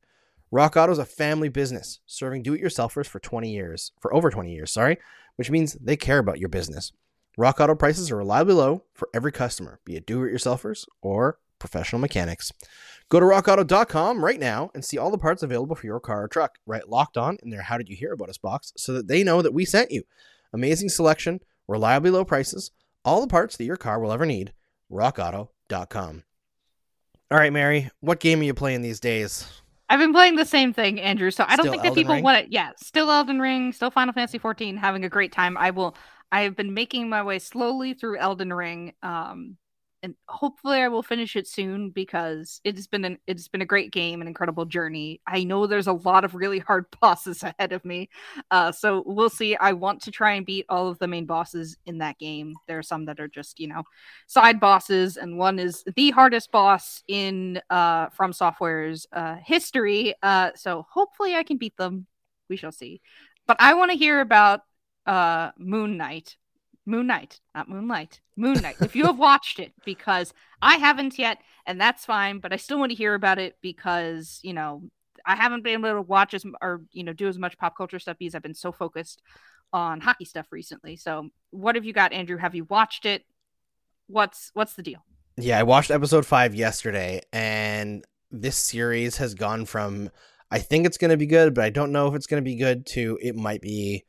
[0.51, 4.71] Rock Auto is a family business serving do-it-yourselfers for 20 years, for over 20 years,
[4.71, 4.97] sorry,
[5.35, 6.91] which means they care about your business.
[7.37, 12.51] Rock Auto prices are reliably low for every customer, be it do-it-yourselfers or professional mechanics.
[13.09, 16.27] Go to rockauto.com right now and see all the parts available for your car or
[16.27, 16.57] truck.
[16.65, 19.23] Write locked on in their How Did You Hear About Us box so that they
[19.23, 20.03] know that we sent you.
[20.51, 22.71] Amazing selection, reliably low prices,
[23.05, 24.53] all the parts that your car will ever need.
[24.91, 26.23] rockauto.com.
[27.31, 29.47] All right, Mary, what game are you playing these days?
[29.89, 31.31] I've been playing the same thing, Andrew.
[31.31, 32.23] So I don't think that people Ring?
[32.23, 32.47] want it.
[32.51, 35.57] Yeah, still Elden Ring, still Final Fantasy 14, having a great time.
[35.57, 35.95] I will.
[36.31, 38.93] I have been making my way slowly through Elden Ring.
[39.01, 39.57] Um,
[40.01, 43.91] and hopefully I will finish it soon because it's been an it's been a great
[43.91, 45.21] game, an incredible journey.
[45.27, 48.09] I know there's a lot of really hard bosses ahead of me,
[48.51, 49.55] uh, so we'll see.
[49.55, 52.53] I want to try and beat all of the main bosses in that game.
[52.67, 53.83] There are some that are just you know
[54.27, 60.15] side bosses, and one is the hardest boss in uh, FromSoftware's uh, history.
[60.23, 62.07] Uh, so hopefully I can beat them.
[62.49, 63.01] We shall see.
[63.47, 64.61] But I want to hear about
[65.05, 66.37] uh, Moon Knight
[66.85, 68.21] Moon Knight, not Moonlight.
[68.35, 68.77] Moon Knight.
[68.81, 72.79] if you have watched it, because I haven't yet, and that's fine, but I still
[72.79, 74.83] want to hear about it because, you know,
[75.25, 77.99] I haven't been able to watch as or, you know, do as much pop culture
[77.99, 79.21] stuff because I've been so focused
[79.71, 80.95] on hockey stuff recently.
[80.95, 82.37] So, what have you got, Andrew?
[82.37, 83.25] Have you watched it?
[84.07, 85.03] What's what's the deal?
[85.37, 90.09] Yeah, I watched episode five yesterday, and this series has gone from
[90.51, 92.49] I think it's going to be good, but I don't know if it's going to
[92.49, 92.85] be good.
[92.87, 94.05] To it might be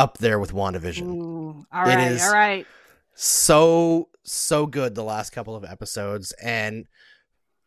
[0.00, 1.02] up there with WandaVision.
[1.02, 2.66] Ooh, all right, all right.
[3.14, 6.86] So so good the last couple of episodes, and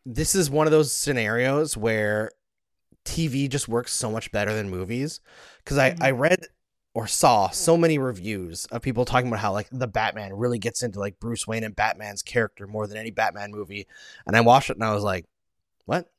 [0.04, 2.32] this is one of those scenarios where
[3.04, 5.20] TV just works so much better than movies.
[5.58, 6.02] Because I mm-hmm.
[6.02, 6.46] I read
[6.92, 10.82] or saw so many reviews of people talking about how like the Batman really gets
[10.82, 13.86] into like Bruce Wayne and Batman's character more than any Batman movie,
[14.26, 15.24] and I watched it and I was like,
[15.84, 16.10] what?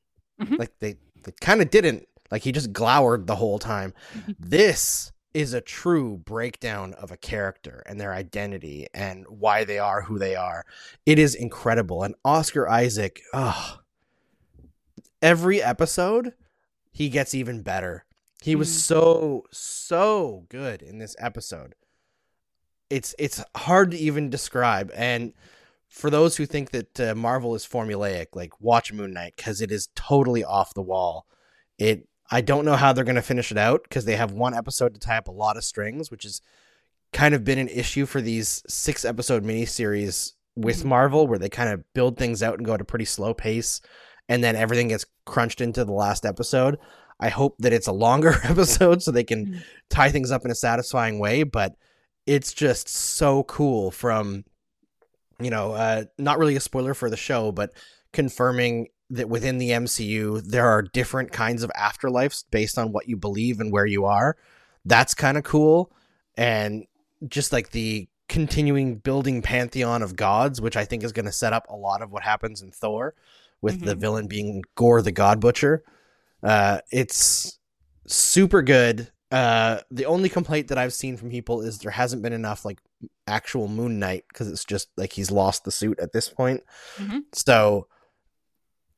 [0.42, 0.56] Mm-hmm.
[0.56, 2.08] Like they they kind of didn't.
[2.32, 3.94] Like he just glowered the whole time.
[4.18, 4.32] Mm-hmm.
[4.40, 10.02] this is a true breakdown of a character and their identity and why they are
[10.02, 10.66] who they are.
[11.06, 12.04] It is incredible.
[12.04, 13.80] And Oscar Isaac, oh,
[15.22, 16.34] every episode
[16.90, 18.06] he gets even better.
[18.42, 18.80] He was mm.
[18.80, 21.76] so so good in this episode.
[22.90, 25.34] It's it's hard to even describe and
[25.90, 29.72] for those who think that uh, Marvel is formulaic, like watch Moon Knight because it
[29.72, 31.26] is totally off the wall.
[31.78, 34.54] It I don't know how they're going to finish it out because they have one
[34.54, 36.42] episode to tie up a lot of strings, which has
[37.14, 40.90] kind of been an issue for these six episode miniseries with mm-hmm.
[40.90, 43.80] Marvel, where they kind of build things out and go at a pretty slow pace,
[44.28, 46.78] and then everything gets crunched into the last episode.
[47.20, 49.60] I hope that it's a longer episode so they can mm-hmm.
[49.90, 51.76] tie things up in a satisfying way, but
[52.26, 54.46] it's just so cool from
[55.40, 57.74] you know, uh, not really a spoiler for the show, but
[58.14, 63.16] confirming that within the MCU there are different kinds of afterlives based on what you
[63.16, 64.38] believe and where you are.
[64.84, 65.92] That's kind of cool,
[66.36, 66.86] and
[67.28, 71.54] just like the continuing building pantheon of gods, which I think is going to set
[71.54, 73.14] up a lot of what happens in Thor,
[73.62, 73.86] with mm-hmm.
[73.86, 75.84] the villain being Gorr the God Butcher.
[76.44, 77.58] Uh, it's
[78.08, 79.12] super good.
[79.32, 82.80] Uh, the only complaint that I've seen from people is there hasn't been enough like
[83.28, 86.64] actual Moon Knight because it's just like he's lost the suit at this point.
[86.98, 87.20] Mm-hmm.
[87.34, 87.88] So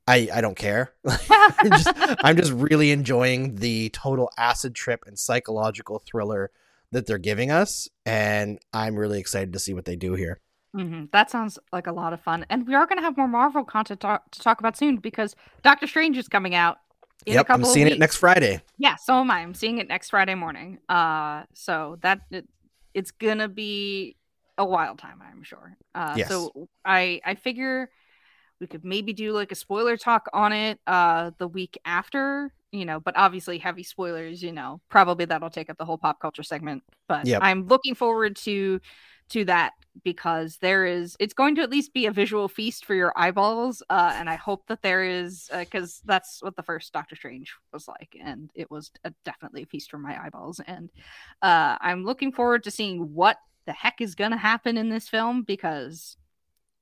[0.07, 0.93] I I don't care.
[1.29, 6.51] I'm, just, I'm just really enjoying the total acid trip and psychological thriller
[6.91, 10.39] that they're giving us, and I'm really excited to see what they do here.
[10.75, 11.05] Mm-hmm.
[11.11, 13.63] That sounds like a lot of fun, and we are going to have more Marvel
[13.63, 16.77] content talk- to talk about soon because Doctor Strange is coming out.
[17.25, 18.61] yep, I'm seeing it next Friday.
[18.77, 19.39] Yeah, so am I.
[19.39, 20.79] I'm seeing it next Friday morning.
[20.87, 22.47] Uh, so that it,
[22.93, 24.15] it's gonna be
[24.57, 25.77] a wild time, I'm sure.
[25.93, 26.29] Uh, yes.
[26.29, 27.89] So I I figure
[28.59, 32.85] we could maybe do like a spoiler talk on it uh the week after you
[32.85, 36.43] know but obviously heavy spoilers you know probably that'll take up the whole pop culture
[36.43, 37.39] segment but yep.
[37.43, 38.79] i'm looking forward to
[39.29, 42.93] to that because there is it's going to at least be a visual feast for
[42.93, 46.93] your eyeballs uh and i hope that there is because uh, that's what the first
[46.93, 50.89] doctor strange was like and it was a, definitely a feast for my eyeballs and
[51.41, 55.41] uh i'm looking forward to seeing what the heck is gonna happen in this film
[55.41, 56.15] because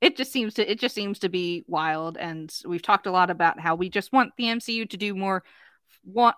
[0.06, 3.32] it just seems to it just seems to be wild and we've talked a lot
[3.32, 5.44] about how we just want the MCU to do more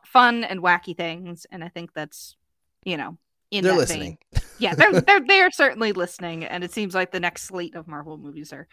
[0.06, 2.38] fun and wacky things and I think that's
[2.86, 3.18] you know
[3.52, 4.18] in they're listening.
[4.34, 4.44] Vein.
[4.58, 8.18] Yeah, they're they're they're certainly listening and it seems like the next slate of Marvel
[8.18, 8.68] movies are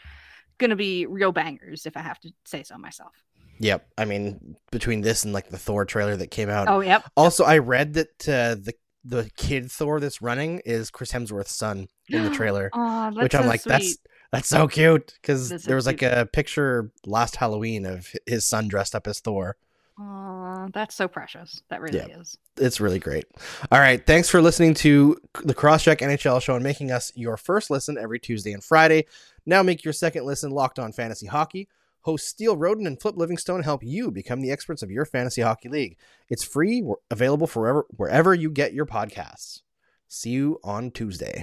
[0.59, 3.13] going to be real bangers if I have to say so myself.
[3.59, 3.87] Yep.
[3.99, 6.69] I mean, between this and like the Thor trailer that came out.
[6.69, 7.05] Oh, yep.
[7.17, 8.75] Also, I read that uh, the
[9.05, 13.43] the kid Thor that's running is Chris Hemsworth's son in the trailer, oh, which I'm
[13.43, 13.71] so like sweet.
[13.71, 13.99] that's
[14.35, 18.95] that's so cute because there was like a picture last Halloween of his son dressed
[18.95, 19.57] up as Thor.
[19.99, 21.63] Oh, that's so precious.
[21.71, 22.37] That really yeah, is.
[22.57, 23.27] It's really great.
[23.71, 24.05] All right.
[24.05, 28.19] Thanks for listening to the Crosscheck NHL show and making us your first listen every
[28.19, 29.07] Tuesday and Friday.
[29.47, 31.69] Now make your second listen locked on fantasy hockey.
[32.01, 35.69] Hosts Steele Roden and Flip Livingstone help you become the experts of your fantasy hockey
[35.69, 35.97] league.
[36.29, 39.63] It's free, available forever wherever you get your podcasts.
[40.09, 41.43] See you on Tuesday.